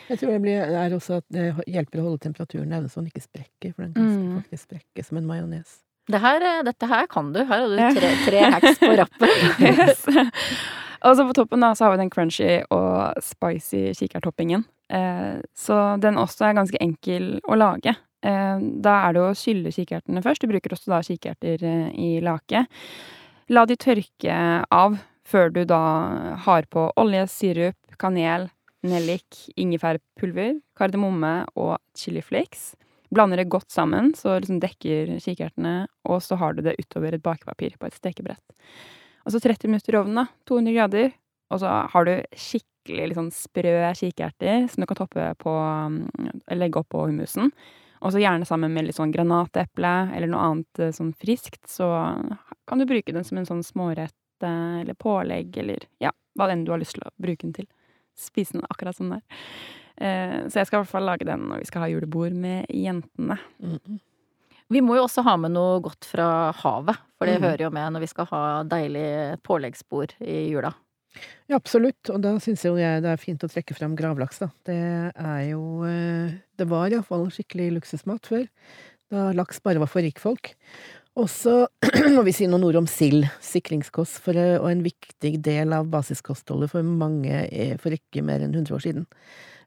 Jeg 0.09 0.19
tror 0.19 0.33
det 0.33 0.41
blir, 0.43 0.65
er 0.65 0.95
også 0.97 1.21
det 1.31 1.51
hjelper 1.71 2.01
å 2.01 2.09
holde 2.09 2.25
temperaturen 2.25 2.71
nede 2.73 2.89
så 2.89 3.03
den 3.03 3.11
ikke 3.13 3.23
sprekker, 3.27 3.75
for 3.75 3.85
den 3.85 3.93
kan 3.95 4.09
Mm. 4.09 4.39
faktisk 4.41 4.67
sprekke 4.67 5.05
som 5.05 5.19
en 5.21 5.27
majones. 5.29 5.83
Det 6.11 6.21
her, 6.21 6.43
eh, 6.45 6.63
dette 6.67 6.89
her 6.91 7.07
kan 7.11 7.33
du. 7.33 7.41
Her 7.45 7.65
har 7.65 7.69
du 7.69 8.01
tre, 8.01 8.11
tre 8.27 8.41
hacks 8.57 8.81
på 8.83 8.95
rappen. 9.01 9.37
Yes. 9.65 10.05
og 11.05 11.17
så 11.17 11.25
på 11.29 11.37
toppen 11.37 11.65
da, 11.65 11.73
så 11.77 11.87
har 11.87 11.95
vi 11.95 12.03
den 12.03 12.13
crunchy 12.13 12.59
og 12.75 13.21
spicy 13.25 13.93
kikertoppingen. 13.97 14.67
Eh, 14.93 15.41
så 15.57 15.79
den 16.01 16.21
også 16.21 16.49
er 16.49 16.59
ganske 16.59 16.81
enkel 16.85 17.39
å 17.49 17.57
lage. 17.57 17.97
Eh, 18.25 18.59
da 18.85 18.99
er 19.07 19.17
det 19.17 19.25
å 19.25 19.35
skylle 19.37 19.73
kikertene 19.75 20.23
først. 20.25 20.45
Du 20.45 20.53
bruker 20.53 20.77
også 20.77 20.93
da 20.93 21.01
kikerter 21.05 21.65
eh, 21.65 21.89
i 21.97 22.11
lake. 22.25 22.67
La 23.53 23.65
de 23.69 23.77
tørke 23.77 24.37
av 24.73 24.99
før 25.29 25.51
du 25.53 25.63
da 25.69 25.81
har 26.45 26.69
på 26.73 26.91
olje, 27.01 27.25
sirup, 27.33 27.97
kanel, 28.01 28.51
nellik, 28.85 29.47
ingefærpulver, 29.61 30.59
kardemomme 30.77 31.35
og 31.57 31.79
chiliflakes. 31.97 32.75
Blander 33.15 33.39
det 33.41 33.51
godt 33.53 33.71
sammen, 33.71 34.13
så 34.19 34.39
liksom 34.41 34.59
dekker 34.63 35.17
kikertene, 35.23 35.75
og 36.09 36.23
så 36.25 36.39
har 36.41 36.57
du 36.57 36.65
det 36.67 36.77
utover 36.81 37.15
et 37.15 37.23
bakepapir 37.23 37.77
på 37.79 37.89
et 37.89 37.97
stekebrett. 37.97 38.43
Og 39.25 39.33
så 39.33 39.41
30 39.41 39.71
minutter 39.71 39.95
i 39.95 40.01
ovnen, 40.01 40.25
da. 40.25 40.27
200 40.49 40.75
grader. 40.77 41.15
Og 41.53 41.61
så 41.63 41.71
har 41.93 42.09
du 42.09 42.13
skikkelig 42.37 43.17
sånn 43.17 43.31
sprø 43.35 43.77
kikerter 43.97 44.67
som 44.73 44.83
du 44.83 44.89
kan 44.91 44.99
toppe 44.99 45.31
på 45.41 45.55
mm, 45.55 46.43
Legge 46.59 46.81
opp 46.81 46.91
på 46.93 47.07
hummusen. 47.07 47.53
Og 48.05 48.13
så 48.13 48.21
gjerne 48.21 48.45
sammen 48.49 48.75
med 48.75 48.89
litt 48.89 48.99
sånn 48.99 49.15
granateple 49.15 49.93
eller 50.17 50.29
noe 50.29 50.49
annet 50.49 50.83
eh, 50.83 50.93
sånn 50.93 51.15
friskt. 51.17 51.63
Så 51.71 51.87
kan 52.69 52.81
du 52.81 52.89
bruke 52.89 53.15
den 53.17 53.25
som 53.25 53.41
en 53.41 53.49
sånn 53.49 53.65
smårett 53.65 54.45
eh, 54.45 54.83
eller 54.83 54.99
pålegg 55.01 55.57
eller 55.63 55.87
ja, 56.05 56.13
hva 56.37 56.51
enn 56.53 56.67
du 56.67 56.75
har 56.75 56.83
lyst 56.83 56.99
til 56.99 57.07
å 57.07 57.15
bruke 57.17 57.47
den 57.47 57.57
til. 57.57 57.71
Spise 58.19 58.59
den 58.59 58.67
akkurat 58.69 58.99
sånn 58.99 59.15
der. 59.17 59.25
Eh, 59.25 59.84
så 59.99 60.59
jeg 60.59 60.67
skal 60.67 60.79
i 60.79 60.83
hvert 60.83 60.91
fall 60.91 61.07
lage 61.07 61.27
den 61.29 61.45
når 61.51 61.61
vi 61.63 61.69
skal 61.69 61.85
ha 61.85 61.89
julebord 61.93 62.35
med 62.35 62.67
jentene. 62.75 63.37
Mm. 63.63 64.01
Vi 64.73 64.81
må 64.83 64.97
jo 64.97 65.05
også 65.05 65.23
ha 65.27 65.37
med 65.39 65.53
noe 65.55 65.77
godt 65.85 66.07
fra 66.09 66.51
havet, 66.63 66.97
for 67.19 67.29
det 67.29 67.37
Mm. 67.39 67.45
hører 67.47 67.63
jo 67.67 67.71
med 67.71 67.93
når 67.95 68.01
vi 68.01 68.09
skal 68.11 68.27
ha 68.31 68.41
deilig 68.65 69.43
påleggsbord 69.45 70.17
i 70.25 70.49
jula. 70.51 70.73
Ja, 71.47 71.57
absolutt, 71.61 72.11
og 72.11 72.23
da 72.25 72.33
syns 72.43 72.65
jo 72.65 72.75
jeg 72.75 73.03
det 73.05 73.13
er 73.13 73.21
fint 73.23 73.45
å 73.45 73.51
trekke 73.53 73.77
fram 73.77 73.95
gravlaks, 73.95 74.41
da. 74.43 74.49
Det 74.67 74.79
er 75.15 75.43
jo 75.53 75.85
eh, 75.87 76.33
Det 76.59 76.67
var 76.67 76.91
iallfall 76.91 77.29
skikkelig 77.31 77.69
luksusmat 77.77 78.27
før, 78.27 78.49
da 79.13 79.29
laks 79.37 79.61
bare 79.63 79.79
var 79.79 79.87
for 79.87 80.03
rikfolk. 80.03 80.55
Og 81.15 81.29
så 81.31 81.69
må 82.17 82.25
vi 82.27 82.33
si 82.35 82.49
noen 82.51 82.65
ord 82.67 82.81
om 82.81 82.87
sild, 82.91 83.29
sikringskost, 83.45 84.19
for, 84.25 84.35
eh, 84.35 84.57
og 84.59 84.71
en 84.73 84.83
viktig 84.83 85.37
del 85.45 85.73
av 85.77 85.87
basiskostholdet 85.93 86.73
for 86.73 86.83
mange 86.83 87.45
eh, 87.53 87.77
for 87.79 87.95
ikke 87.95 88.25
mer 88.27 88.43
enn 88.43 88.55
100 88.57 88.75
år 88.75 88.83
siden. 88.83 89.07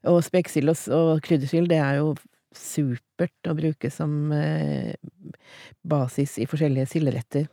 Og 0.06 0.22
spekesild 0.24 0.68
og, 0.70 0.82
og 0.94 1.20
kryddersild, 1.22 1.68
det 1.68 1.78
er 1.82 1.98
jo 2.00 2.14
supert 2.54 3.48
å 3.50 3.54
bruke 3.58 3.90
som 3.92 4.32
eh, 4.32 4.94
basis 5.86 6.38
i 6.38 6.46
forskjellige 6.48 6.88
silderetter. 6.94 7.48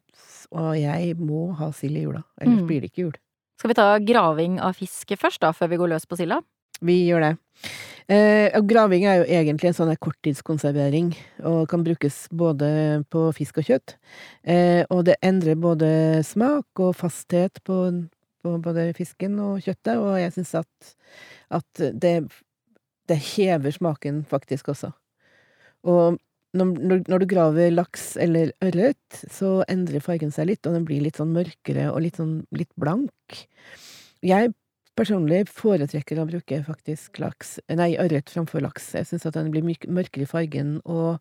Og 0.55 0.75
jeg 0.77 1.15
må 1.19 1.47
ha 1.57 1.71
sild 1.75 1.97
i 1.97 2.05
jula, 2.05 2.23
ellers 2.41 2.61
Mm. 2.61 2.67
blir 2.67 2.81
det 2.81 2.91
ikke 2.91 3.03
jul. 3.07 3.15
Skal 3.59 3.69
vi 3.69 3.73
ta 3.75 3.87
graving 3.99 4.59
av 4.59 4.75
fiske 4.75 5.17
først, 5.17 5.39
da, 5.41 5.51
før 5.51 5.69
vi 5.69 5.77
går 5.77 5.89
løs 5.95 6.05
på 6.05 6.17
silda? 6.19 6.41
Vi 6.81 7.07
gjør 7.07 7.21
det. 7.23 7.37
Eh, 8.11 8.51
graving 8.61 9.05
er 9.07 9.21
jo 9.21 9.27
egentlig 9.31 9.69
en 9.71 9.73
sånn 9.77 9.97
korttidskonservering, 9.97 11.15
og 11.47 11.67
kan 11.69 11.83
brukes 11.83 12.27
både 12.29 13.05
på 13.09 13.33
fisk 13.33 13.57
og 13.57 13.63
kjøtt. 13.65 13.95
Eh, 14.43 14.83
og 14.91 15.05
det 15.05 15.15
endrer 15.23 15.55
både 15.55 16.21
smak 16.23 16.65
og 16.83 16.95
fasthet 16.99 17.63
på, 17.63 18.07
på 18.45 18.53
både 18.63 18.91
fisken 18.97 19.39
og 19.41 19.63
kjøttet, 19.65 19.95
og 19.97 20.19
jeg 20.21 20.35
syns 20.37 20.53
at, 20.61 20.93
at 21.59 21.85
det, 22.05 22.15
det 23.09 23.19
hever 23.33 23.73
smaken 23.73 24.23
faktisk 24.29 24.69
også. 24.75 24.93
Og 25.85 26.19
når, 26.55 27.01
når, 27.09 27.21
du 27.21 27.27
graver 27.29 27.73
laks 27.73 28.13
eller 28.21 28.53
ørret, 28.63 29.23
så 29.31 29.57
endrer 29.71 30.03
fargen 30.03 30.31
seg 30.31 30.49
litt, 30.51 30.63
og 30.65 30.77
den 30.77 30.85
blir 30.87 31.03
litt 31.03 31.19
sånn 31.19 31.33
mørkere 31.35 31.89
og 31.91 32.03
litt 32.05 32.21
sånn 32.21 32.37
litt 32.55 32.71
blank. 32.79 33.41
Jeg 34.25 34.53
personlig 34.95 35.41
foretrekker 35.51 36.21
å 36.21 36.27
bruke 36.29 36.61
faktisk 36.63 37.19
laks, 37.19 37.57
nei, 37.67 37.91
ørret 37.99 38.31
framfor 38.31 38.63
laks. 38.63 38.93
Jeg 38.95 39.09
syns 39.09 39.27
at 39.27 39.35
den 39.35 39.51
blir 39.51 39.65
myk, 39.67 39.87
mørkere 39.91 40.23
i 40.23 40.29
fargen 40.29 40.77
og, 40.85 41.19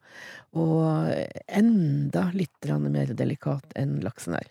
og 0.55 1.11
enda 1.49 2.29
litt 2.37 2.71
mer 2.87 3.11
delikat 3.19 3.75
enn 3.79 3.99
laksen 4.05 4.39
er. 4.39 4.47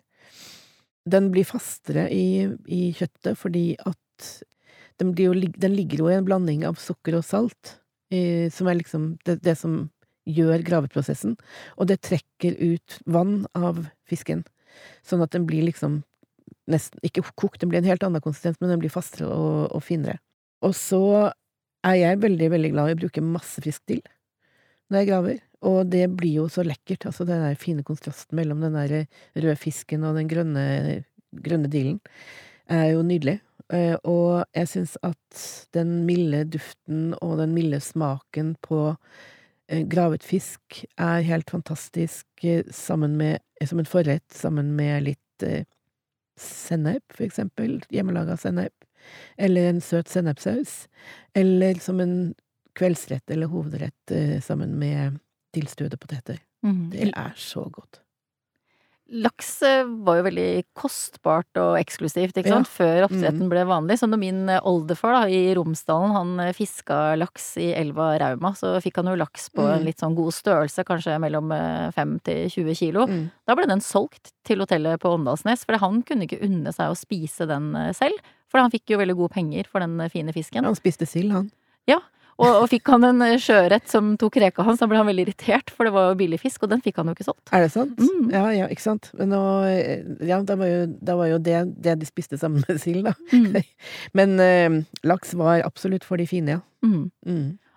Den 1.09 1.31
blir 1.33 1.47
fastere 1.47 2.07
i, 2.13 2.47
i 2.67 2.93
kjøttet 2.95 3.39
fordi 3.39 3.73
at 3.83 4.29
den, 5.01 5.11
jo, 5.19 5.33
den 5.33 5.75
ligger 5.75 6.03
jo 6.03 6.11
i 6.11 6.15
en 6.15 6.27
blanding 6.27 6.63
av 6.67 6.77
sukker 6.79 7.17
og 7.17 7.25
salt, 7.27 7.77
eh, 8.13 8.47
som 8.53 8.69
er 8.69 8.79
liksom 8.79 9.13
det, 9.27 9.39
det 9.43 9.57
som 9.59 9.87
gjør 10.29 10.63
graveprosessen, 10.63 11.35
og 11.75 11.89
det 11.89 11.99
trekker 12.05 12.55
ut 12.61 12.99
vann 13.09 13.41
av 13.57 13.81
fisken, 14.07 14.45
sånn 15.03 15.23
at 15.25 15.33
den 15.35 15.47
blir 15.49 15.65
liksom 15.67 16.01
nesten 16.71 17.01
ikke 17.03 17.25
kokt, 17.35 17.59
den 17.59 17.73
blir 17.73 17.81
en 17.81 17.89
helt 17.89 18.05
annen 18.05 18.23
konsistens, 18.23 18.59
men 18.61 18.71
den 18.71 18.79
blir 18.79 18.93
fastere 18.93 19.27
og, 19.27 19.73
og 19.75 19.83
finere. 19.83 20.21
Og 20.63 20.71
så 20.77 21.03
er 21.83 21.97
jeg 21.99 22.21
veldig, 22.23 22.47
veldig 22.53 22.71
glad 22.71 22.91
i 22.91 22.95
å 22.95 23.01
bruke 23.01 23.25
masse 23.25 23.59
frisk 23.63 23.83
dill 23.91 24.03
når 24.93 25.03
jeg 25.03 25.09
graver, 25.09 25.41
og 25.63 25.79
det 25.89 26.05
blir 26.13 26.41
jo 26.41 26.49
så 26.51 26.63
lekkert, 26.67 27.07
altså 27.09 27.25
den 27.27 27.41
der 27.41 27.59
fine 27.59 27.85
kontrasten 27.87 28.37
mellom 28.37 28.61
den 28.61 28.75
der 28.77 29.05
røde 29.35 29.55
fisken 29.59 30.03
og 30.05 30.19
den 30.19 30.29
grønne, 30.31 30.65
grønne 31.33 31.71
dealen 31.71 31.99
er 32.71 32.91
jo 32.93 33.03
nydelig. 33.05 33.39
Eh, 33.73 33.95
og 34.03 34.43
jeg 34.53 34.69
syns 34.69 34.97
at 35.05 35.43
den 35.75 36.03
milde 36.07 36.43
duften 36.53 37.13
og 37.23 37.37
den 37.39 37.55
milde 37.55 37.79
smaken 37.81 38.53
på 38.65 38.81
eh, 39.69 39.85
gravet 39.89 40.23
fisk 40.23 40.83
er 40.99 41.23
helt 41.25 41.49
fantastisk 41.49 42.27
eh, 42.43 42.63
sammen 42.71 43.15
med, 43.17 43.39
som 43.65 43.79
en 43.79 43.89
forrett 43.89 44.27
sammen 44.35 44.75
med 44.77 45.07
litt 45.07 45.19
sennep, 46.39 47.03
for 47.11 47.25
eksempel. 47.25 47.79
Hjemmelaga 47.91 48.37
sennep. 48.39 48.73
Eller 49.37 49.69
en 49.69 49.81
søt 49.83 50.11
sennepsaus. 50.11 50.85
Eller 51.35 51.79
som 51.83 51.99
en 51.99 52.33
kveldsrett 52.75 53.29
eller 53.31 53.47
hovedrett 53.51 54.11
eh, 54.11 54.39
sammen 54.41 54.77
med 54.79 55.19
tilstuede 55.53 55.97
poteter. 56.01 56.39
Mm. 56.65 56.89
Det 56.91 57.11
er 57.13 57.33
så 57.37 57.67
godt. 57.71 57.99
Laks 59.13 59.61
eh, 59.67 59.83
var 60.07 60.17
jo 60.17 60.23
veldig 60.25 60.45
kostbart 60.79 61.59
og 61.59 61.75
eksklusivt, 61.77 62.37
ikke 62.39 62.47
Ja. 62.49 62.55
sant, 62.55 62.69
før 62.71 63.03
oppdretten 63.09 63.43
Mm. 63.43 63.49
ble 63.51 63.65
vanlig. 63.67 63.97
Så 63.99 64.07
når 64.09 64.17
min 64.17 64.49
eh, 64.49 64.61
oldefar 64.63 65.11
da, 65.11 65.23
i 65.29 65.53
Romsdalen, 65.53 66.13
han 66.15 66.53
fiska 66.55 67.15
laks 67.19 67.57
i 67.57 67.73
elva 67.77 68.17
Rauma, 68.17 68.53
så 68.55 68.79
fikk 68.81 68.95
han 68.95 69.11
jo 69.11 69.15
laks 69.19 69.49
på 69.53 69.61
en 69.67 69.81
Mm. 69.81 69.85
litt 69.85 69.97
sånn 69.99 70.15
god 70.15 70.31
størrelse, 70.33 70.83
kanskje 70.87 71.19
mellom 71.19 71.51
eh, 71.51 71.91
5 71.91 72.19
til 72.23 72.49
20 72.49 72.73
kilo. 72.75 73.05
Mm. 73.05 73.29
Da 73.45 73.53
ble 73.55 73.67
den 73.67 73.81
solgt 73.81 74.31
til 74.45 74.57
hotellet 74.59 74.97
på 74.99 75.11
Åndalsnes, 75.13 75.65
for 75.65 75.77
han 75.77 76.01
kunne 76.01 76.23
ikke 76.25 76.41
unne 76.41 76.73
seg 76.73 76.89
å 76.89 76.97
spise 76.97 77.45
den 77.45 77.73
selv. 77.93 78.17
For 78.49 78.59
han 78.61 78.71
fikk 78.71 78.87
jo 78.87 78.97
veldig 78.97 79.15
gode 79.17 79.33
penger 79.33 79.65
for 79.67 79.79
den 79.79 79.99
fine 80.09 80.31
fisken. 80.33 80.63
Han 80.63 80.75
spiste 80.75 81.05
sild, 81.05 81.31
han. 81.33 81.51
Og, 82.41 82.49
og 82.49 82.67
fikk 82.71 82.89
han 82.93 83.05
en 83.07 83.21
eh, 83.25 83.35
sjøørret 83.41 83.89
som 83.91 84.13
tok 84.19 84.39
reka 84.41 84.65
hans, 84.65 84.81
da 84.81 84.87
ble 84.89 84.99
han 84.99 85.09
veldig 85.09 85.27
irritert, 85.27 85.73
for 85.73 85.87
det 85.87 85.93
var 85.95 86.09
jo 86.09 86.19
billig 86.23 86.39
fisk, 86.41 86.65
og 86.65 86.73
den 86.73 86.81
fikk 86.85 86.99
han 87.01 87.11
jo 87.11 87.15
ikke 87.17 87.27
solgt. 87.27 87.45
Er 87.53 87.65
det 87.65 87.71
sant? 87.75 87.99
Mm. 88.01 88.29
Ja, 88.33 88.43
ja, 88.55 88.69
ikke 88.73 88.85
sant. 88.85 89.11
Men 89.19 89.33
nå 89.33 89.41
eh, 89.69 90.05
Ja, 90.27 90.41
da 90.45 90.57
var 90.59 90.71
jo, 90.71 90.85
da 91.05 91.17
var 91.19 91.29
jo 91.29 91.41
det, 91.43 91.59
det 91.85 91.97
de 92.01 92.09
spiste 92.09 92.39
sammen 92.41 92.65
med 92.67 92.81
sild, 92.81 93.05
da. 93.05 93.13
Mm. 93.33 93.59
Men 94.19 94.37
eh, 94.43 94.79
laks 95.05 95.35
var 95.39 95.61
absolutt 95.67 96.07
for 96.07 96.21
de 96.21 96.27
fine, 96.29 96.57
ja. 96.57 96.63
Mm. 96.83 97.11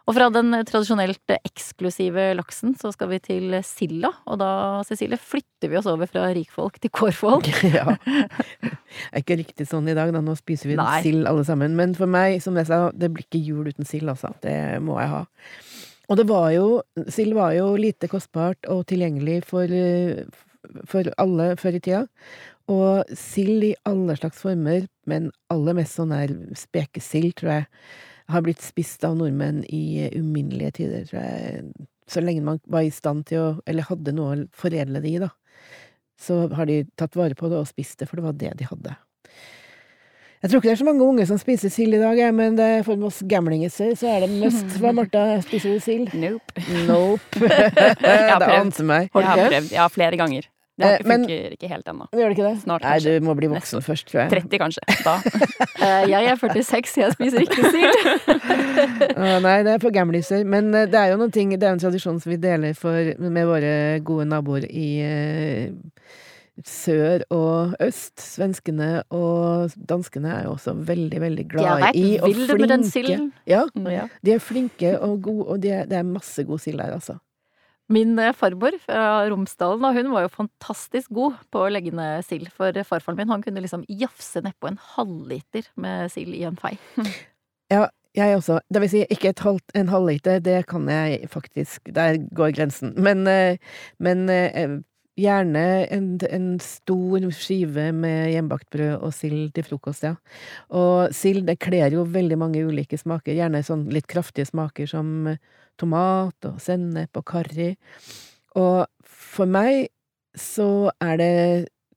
Og 0.07 0.15
fra 0.15 0.29
den 0.31 0.55
tradisjonelt 0.69 1.33
eksklusive 1.35 2.29
laksen, 2.39 2.77
så 2.79 2.93
skal 2.95 3.11
vi 3.11 3.19
til 3.25 3.57
silda. 3.67 4.13
Og 4.31 4.39
da, 4.39 4.51
Cecilie, 4.87 5.19
flytter 5.19 5.73
vi 5.73 5.79
oss 5.81 5.89
over 5.91 6.07
fra 6.11 6.29
rikfolk 6.37 6.79
til 6.83 6.93
kårfolk. 6.95 7.51
ja. 7.75 7.97
Det 8.07 8.71
er 9.11 9.25
ikke 9.25 9.41
riktig 9.43 9.67
sånn 9.67 9.91
i 9.91 9.97
dag, 9.99 10.13
da. 10.15 10.23
Nå 10.23 10.37
spiser 10.39 10.71
vi 10.71 10.79
Nei. 10.79 11.01
sild 11.03 11.27
alle 11.27 11.43
sammen. 11.49 11.75
Men 11.79 11.97
for 11.99 12.11
meg, 12.11 12.39
som 12.45 12.59
jeg 12.59 12.71
sa, 12.71 12.85
det 12.95 13.11
blir 13.15 13.27
ikke 13.27 13.43
jul 13.43 13.67
uten 13.67 13.89
sild, 13.89 14.07
altså. 14.15 14.31
Det 14.47 14.55
må 14.87 15.01
jeg 15.03 15.11
ha. 15.11 15.25
Og 16.07 16.21
det 16.21 16.29
var 16.31 16.51
jo 16.55 16.67
Sild 17.11 17.35
var 17.35 17.57
jo 17.57 17.73
lite 17.75 18.07
kostbart 18.07 18.69
og 18.71 18.85
tilgjengelig 18.87 19.41
for, 19.49 19.71
for 20.87 21.11
alle 21.19 21.55
før 21.59 21.81
i 21.81 21.83
tida. 21.83 22.07
Og 22.71 23.17
sild 23.19 23.65
i 23.67 23.77
alle 23.87 24.15
slags 24.19 24.39
former, 24.43 24.87
men 25.07 25.33
aller 25.51 25.75
mest 25.79 25.99
sånn 25.99 26.15
her 26.15 26.31
spekesild, 26.59 27.35
tror 27.39 27.57
jeg, 27.57 27.67
har 28.29 28.43
blitt 28.43 28.63
spist 28.65 29.05
av 29.07 29.17
nordmenn 29.19 29.63
i 29.69 30.09
uminnelige 30.17 30.71
tider, 30.81 31.05
tror 31.09 31.23
jeg. 31.23 31.89
Så 32.11 32.23
lenge 32.23 32.45
man 32.47 32.61
var 32.71 32.87
i 32.87 32.93
stand 32.95 33.27
til 33.31 33.43
å, 33.43 33.49
eller 33.67 33.87
hadde 33.89 34.15
noe 34.15 34.35
å 34.35 34.47
foredle 34.55 35.03
det 35.03 35.11
i, 35.11 35.19
da. 35.23 35.33
Så 36.21 36.47
har 36.55 36.69
de 36.69 36.85
tatt 36.97 37.17
vare 37.19 37.37
på 37.39 37.51
det 37.53 37.59
og 37.61 37.69
spist 37.69 37.99
det, 38.01 38.09
for 38.09 38.19
det 38.19 38.27
var 38.27 38.39
det 38.39 38.55
de 38.61 38.69
hadde. 38.71 38.95
Jeg 40.45 40.51
tror 40.53 40.61
ikke 40.61 40.69
det 40.69 40.75
er 40.77 40.81
så 40.83 40.87
mange 40.87 41.07
unge 41.07 41.25
som 41.27 41.39
spiser 41.41 41.73
sild 41.73 41.97
i 41.97 42.01
dag, 42.01 42.19
men 42.37 42.59
det, 42.59 42.69
for 42.87 43.01
oss 43.09 43.23
gamlinger 43.27 43.73
så 43.73 43.89
er 44.07 44.27
det 44.27 44.31
must. 44.37 44.77
Hva, 44.83 44.93
Martha? 44.95 45.25
Spiser 45.43 45.75
du 45.75 45.83
sild? 45.83 46.13
Nope. 46.15 46.61
Nope. 46.87 47.41
det 48.05 48.51
ante 48.53 48.87
meg. 48.87 49.09
Har 49.15 49.25
du 49.25 49.27
Jeg 49.27 49.31
har 49.31 49.41
prøvd? 49.41 49.55
prøvd, 49.55 49.73
ja, 49.79 49.89
flere 49.93 50.21
ganger. 50.21 50.51
Det 50.79 50.85
Eh, 50.87 50.99
funker 51.03 51.29
men- 51.43 51.53
ikke 51.57 51.69
helt 51.69 51.87
ennå. 51.89 52.07
Gjør 52.13 52.29
det 52.29 52.37
ikke 52.37 52.49
det? 52.51 52.59
Snart, 52.63 52.83
Nei, 52.83 52.91
kanskje. 52.99 53.21
du 53.21 53.25
må 53.27 53.35
bli 53.39 53.49
voksen 53.49 53.81
først, 53.81 54.07
tror 54.11 54.21
jeg. 54.21 54.31
30 54.31 54.59
kanskje. 54.59 54.83
Da. 55.05 55.17
Eh, 55.87 56.07
Jeg 56.09 56.25
er 56.25 56.37
46, 56.37 56.97
jeg 56.97 57.13
spiser 57.13 57.41
ikke 57.45 57.71
sild. 57.71 57.97
Nei, 59.45 59.63
det 59.63 59.73
er 59.75 59.79
for 59.81 59.91
gamliser. 59.93 60.45
Men 60.45 60.75
eh, 60.75 60.87
det 60.87 60.95
er 61.01 61.11
jo 61.13 61.19
noen 61.21 61.33
ting 61.33 61.51
Det 61.51 61.63
er 61.63 61.73
en 61.77 61.79
tradisjon 61.79 62.21
som 62.21 62.31
vi 62.33 62.37
deler 62.41 62.75
for, 62.75 63.13
med 63.19 63.47
våre 63.47 64.01
gode 64.05 64.25
naboer 64.29 64.65
i 64.71 65.71
sør 66.65 67.23
og 67.31 67.75
øst. 67.85 68.17
Svenskene 68.25 69.03
og 69.13 69.71
danskene 69.77 70.33
er 70.39 70.45
jo 70.49 70.55
også 70.57 70.73
veldig, 70.89 71.21
veldig 71.21 71.45
De 71.53 71.65
har 71.67 71.83
vært 71.85 71.99
i 72.01 72.17
ville 72.25 72.57
med 72.59 72.69
den 72.73 72.85
silden. 72.89 73.33
Ja, 73.47 73.65
Mm. 73.77 73.91
Ja. 73.93 74.07
de 74.25 74.33
er 74.33 74.39
flinke 74.41 74.99
og 75.01 75.21
gode, 75.23 75.47
og 75.49 75.61
de 75.63 75.69
er, 75.71 75.85
det 75.85 75.99
er 75.99 76.03
masse 76.03 76.45
god 76.45 76.59
sild 76.59 76.79
der, 76.79 76.93
altså. 76.97 77.19
Min 77.93 78.19
eh, 78.19 78.35
farmor 78.35 78.75
fra 78.83 79.29
Romsdalen, 79.31 79.85
og 79.87 79.95
hun 79.95 80.11
var 80.15 80.27
jo 80.27 80.33
fantastisk 80.33 81.13
god 81.15 81.37
på 81.55 81.63
å 81.63 81.71
legge 81.71 81.95
ned 81.95 82.25
sild. 82.27 82.51
For 82.55 82.75
farfaren 82.89 83.21
min 83.21 83.31
han 83.31 83.45
kunne 83.45 83.63
liksom 83.63 83.87
jafse 83.87 84.43
nedpå 84.43 84.73
en 84.73 84.81
halvliter 84.97 85.69
med 85.79 86.11
sild 86.15 86.35
i 86.35 86.45
en 86.49 86.59
fei. 86.59 86.75
Jeg 88.17 88.37
også. 88.39 88.61
Det 88.73 88.81
vil 88.81 88.89
si, 88.89 89.01
ikke 89.13 89.35
halvt, 89.45 89.75
en 89.77 89.91
halvliter, 89.93 90.39
det 90.41 90.63
kan 90.71 90.87
jeg 90.89 91.27
faktisk 91.29 91.91
Der 91.93 92.17
går 92.37 92.55
grensen. 92.57 92.95
Men, 92.97 93.27
eh, 93.27 93.59
men 94.01 94.29
eh, 94.33 94.79
gjerne 95.17 95.65
en, 95.93 96.09
en 96.29 96.49
stor 96.63 97.25
skive 97.35 97.89
med 97.97 98.31
hjemmebakt 98.35 98.69
brød 98.73 98.95
og 99.01 99.15
sild 99.17 99.55
til 99.57 99.67
frokost, 99.67 100.05
ja. 100.05 100.15
Og 100.77 101.15
sild, 101.17 101.47
det 101.49 101.59
kler 101.63 101.95
jo 101.97 102.05
veldig 102.05 102.39
mange 102.41 102.65
ulike 102.67 102.99
smaker. 103.01 103.37
Gjerne 103.37 103.65
sånn 103.67 103.87
litt 103.93 104.09
kraftige 104.11 104.49
smaker 104.49 104.89
som 104.91 105.31
eh, 105.33 105.41
tomat 105.81 106.49
og 106.49 106.61
sennep 106.63 107.17
og 107.17 107.27
karri. 107.33 107.71
Og 108.57 108.85
for 109.05 109.49
meg 109.49 109.89
så 110.37 110.91
er 111.01 111.17
det 111.21 111.33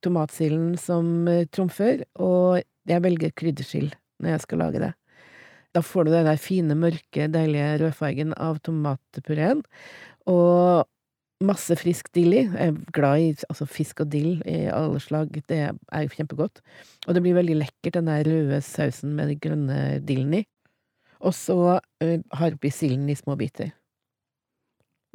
tomatsilden 0.04 0.78
som 0.80 1.28
eh, 1.28 1.48
trumfer, 1.52 2.06
og 2.24 2.62
jeg 2.90 3.04
velger 3.04 3.36
kryddersild 3.36 3.98
når 4.20 4.36
jeg 4.36 4.46
skal 4.46 4.64
lage 4.64 4.84
det. 4.84 4.94
Da 5.76 5.84
får 5.86 6.08
du 6.08 6.14
den 6.16 6.26
der 6.26 6.40
fine, 6.42 6.76
mørke, 6.80 7.28
deilige 7.30 7.76
rødfargen 7.84 8.32
av 8.42 8.58
tomatpureen. 8.66 9.62
Og 10.32 10.88
masse 11.46 11.76
frisk 11.80 12.10
dill 12.16 12.34
i. 12.36 12.44
Jeg 12.46 12.72
er 12.74 12.80
glad 12.96 13.24
i 13.24 13.30
altså 13.48 13.68
fisk 13.70 14.04
og 14.04 14.12
dill 14.14 14.40
i 14.48 14.66
alle 14.74 15.00
slag. 15.04 15.34
Det 15.50 15.60
er 15.70 16.14
kjempegodt. 16.16 16.62
Og 17.08 17.16
det 17.16 17.24
blir 17.24 17.38
veldig 17.38 17.58
lekkert, 17.62 17.96
den 17.96 18.12
der 18.12 18.28
røde 18.28 18.62
sausen 18.66 19.16
med 19.18 19.32
den 19.32 19.42
grønne 19.44 19.80
dillen 20.06 20.42
i. 20.42 20.44
Og 21.20 21.36
så 21.36 21.60
uh, 21.80 22.18
har 22.40 22.56
oppi 22.56 22.72
silden 22.72 23.10
i 23.12 23.18
små 23.20 23.36
biter. 23.40 23.74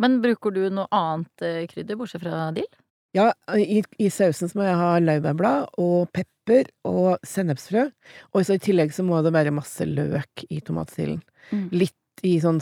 Men 0.03 0.19
bruker 0.25 0.51
du 0.51 0.65
noe 0.75 0.89
annet 0.91 1.45
eh, 1.47 1.65
krydder, 1.71 1.97
bortsett 2.01 2.25
fra 2.25 2.49
dill? 2.57 2.67
Ja, 3.15 3.29
i, 3.55 3.79
i 4.03 4.09
sausen 4.11 4.51
så 4.51 4.59
må 4.59 4.65
jeg 4.67 4.79
ha 4.81 4.97
laurbærblad 4.99 5.77
og 5.79 6.09
pepper 6.11 6.67
og 6.89 7.23
sennepsfrø. 7.23 7.87
Og 8.35 8.43
så 8.43 8.57
i 8.57 8.63
tillegg 8.63 8.91
så 8.97 9.05
må 9.07 9.21
det 9.23 9.31
være 9.37 9.55
masse 9.55 9.87
løk 9.87 10.43
i 10.51 10.59
tomatsilden. 10.67 11.23
Mm. 11.55 11.69
Litt 11.79 12.27
i 12.27 12.35
sånn 12.43 12.59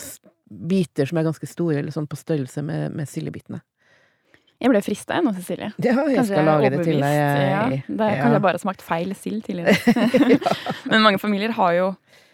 biter 0.53 1.09
som 1.09 1.21
er 1.21 1.29
ganske 1.29 1.49
store, 1.49 1.81
eller 1.81 1.95
sånn 1.95 2.09
på 2.11 2.19
størrelse 2.21 2.65
med, 2.67 2.97
med 2.97 3.11
sildebitene. 3.11 3.63
Jeg 4.63 4.71
ble 4.71 4.81
frista 4.85 5.17
jeg 5.19 5.27
nå, 5.27 5.33
Cecilie. 5.35 5.73
Ja, 5.83 5.95
jeg 6.07 6.21
Kanskje 6.21 6.37
skal 6.37 6.47
lage 6.47 6.69
det 6.71 6.85
til 6.87 7.01
deg. 7.03 7.15
Ja, 7.17 7.63
det 7.73 8.07
er 8.07 8.13
ja. 8.15 8.29
jeg 8.31 8.43
bare 8.45 8.55
har 8.55 8.63
smakt 8.63 8.85
feil 8.87 9.11
sild 9.19 9.43
tidligere. 9.49 9.75
Men 10.91 11.03
mange 11.03 11.19
familier 11.19 11.55
har 11.57 11.73
jo 11.75 11.89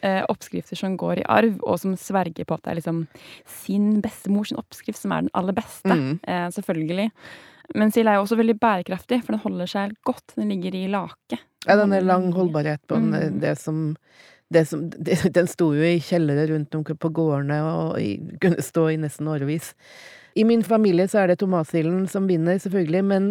eh, 0.05 0.21
oppskrifter 0.29 0.77
som 0.77 0.99
går 1.01 1.23
i 1.23 1.29
arv, 1.39 1.57
og 1.65 1.81
som 1.81 1.95
sverger 1.97 2.45
på 2.45 2.59
at 2.59 2.67
det 2.67 2.75
er 2.75 2.81
liksom 2.83 3.05
sin 3.49 4.03
bestemors 4.05 4.53
oppskrift 4.53 5.01
som 5.01 5.15
er 5.17 5.25
den 5.25 5.33
aller 5.41 5.57
beste. 5.57 5.89
Mm. 5.89 6.19
Eh, 6.21 6.49
selvfølgelig. 6.59 7.09
Men 7.81 7.93
sild 7.93 8.13
er 8.13 8.19
jo 8.19 8.27
også 8.27 8.39
veldig 8.41 8.59
bærekraftig, 8.61 9.23
for 9.25 9.37
den 9.37 9.45
holder 9.47 9.73
seg 9.73 9.97
godt. 10.09 10.37
Den 10.37 10.53
ligger 10.53 10.77
i 10.77 10.85
lake. 10.93 11.41
Ja, 11.65 11.77
den 11.81 11.97
er 11.97 12.05
lang 12.05 12.29
holdbarhet 12.37 12.85
på 12.89 13.01
den. 13.01 13.09
Mm. 13.13 13.41
Det 13.41 13.57
som, 13.61 13.83
som 14.69 14.91
det, 15.07 15.21
Den 15.35 15.49
sto 15.51 15.73
jo 15.77 15.85
i 15.85 15.99
kjellere 16.01 16.47
rundt 16.53 16.75
om 16.75 16.85
på 16.85 17.13
gårdene 17.15 17.59
og 17.65 17.99
i, 18.01 18.17
kunne 18.41 18.65
stå 18.65 18.89
i 18.95 19.01
nesten 19.01 19.29
årevis. 19.29 19.75
I 20.39 20.45
min 20.45 20.63
familie 20.65 21.09
så 21.09 21.23
er 21.23 21.33
det 21.33 21.41
tomatsilden 21.41 22.05
som 22.09 22.29
vinner, 22.31 22.61
selvfølgelig, 22.63 23.05
men 23.05 23.25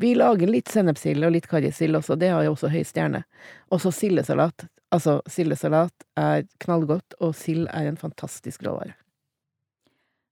vi 0.00 0.14
lager 0.16 0.48
litt 0.48 0.70
sennepsild 0.72 1.26
og 1.26 1.34
litt 1.34 1.48
karrisild 1.50 1.98
også, 1.98 2.16
det 2.16 2.30
har 2.32 2.46
jo 2.46 2.54
også 2.54 2.70
høy 2.72 2.80
stjerne. 2.88 3.20
Og 3.68 3.82
så 3.84 3.92
sildesalat. 3.92 4.64
Altså, 4.94 5.18
sildesalat 5.28 6.06
er 6.16 6.46
knallgodt, 6.64 7.18
og 7.20 7.34
sild 7.36 7.66
er 7.68 7.90
en 7.90 8.00
fantastisk 8.00 8.64
råvare. 8.64 8.94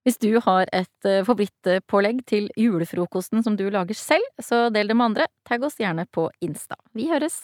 Hvis 0.03 0.17
du 0.19 0.33
har 0.43 0.67
et 0.75 1.07
eh, 1.07 1.21
favorittpålegg 1.23 2.25
til 2.27 2.49
julefrokosten 2.59 3.43
som 3.45 3.55
du 3.59 3.69
lager 3.71 3.95
selv, 3.95 4.25
så 4.41 4.67
del 4.73 4.89
det 4.89 4.97
med 4.99 5.13
andre. 5.13 5.29
Tagg 5.47 5.63
oss 5.63 5.79
gjerne 5.79 6.07
på 6.11 6.27
Insta. 6.43 6.75
Vi 6.97 7.07
høres! 7.11 7.39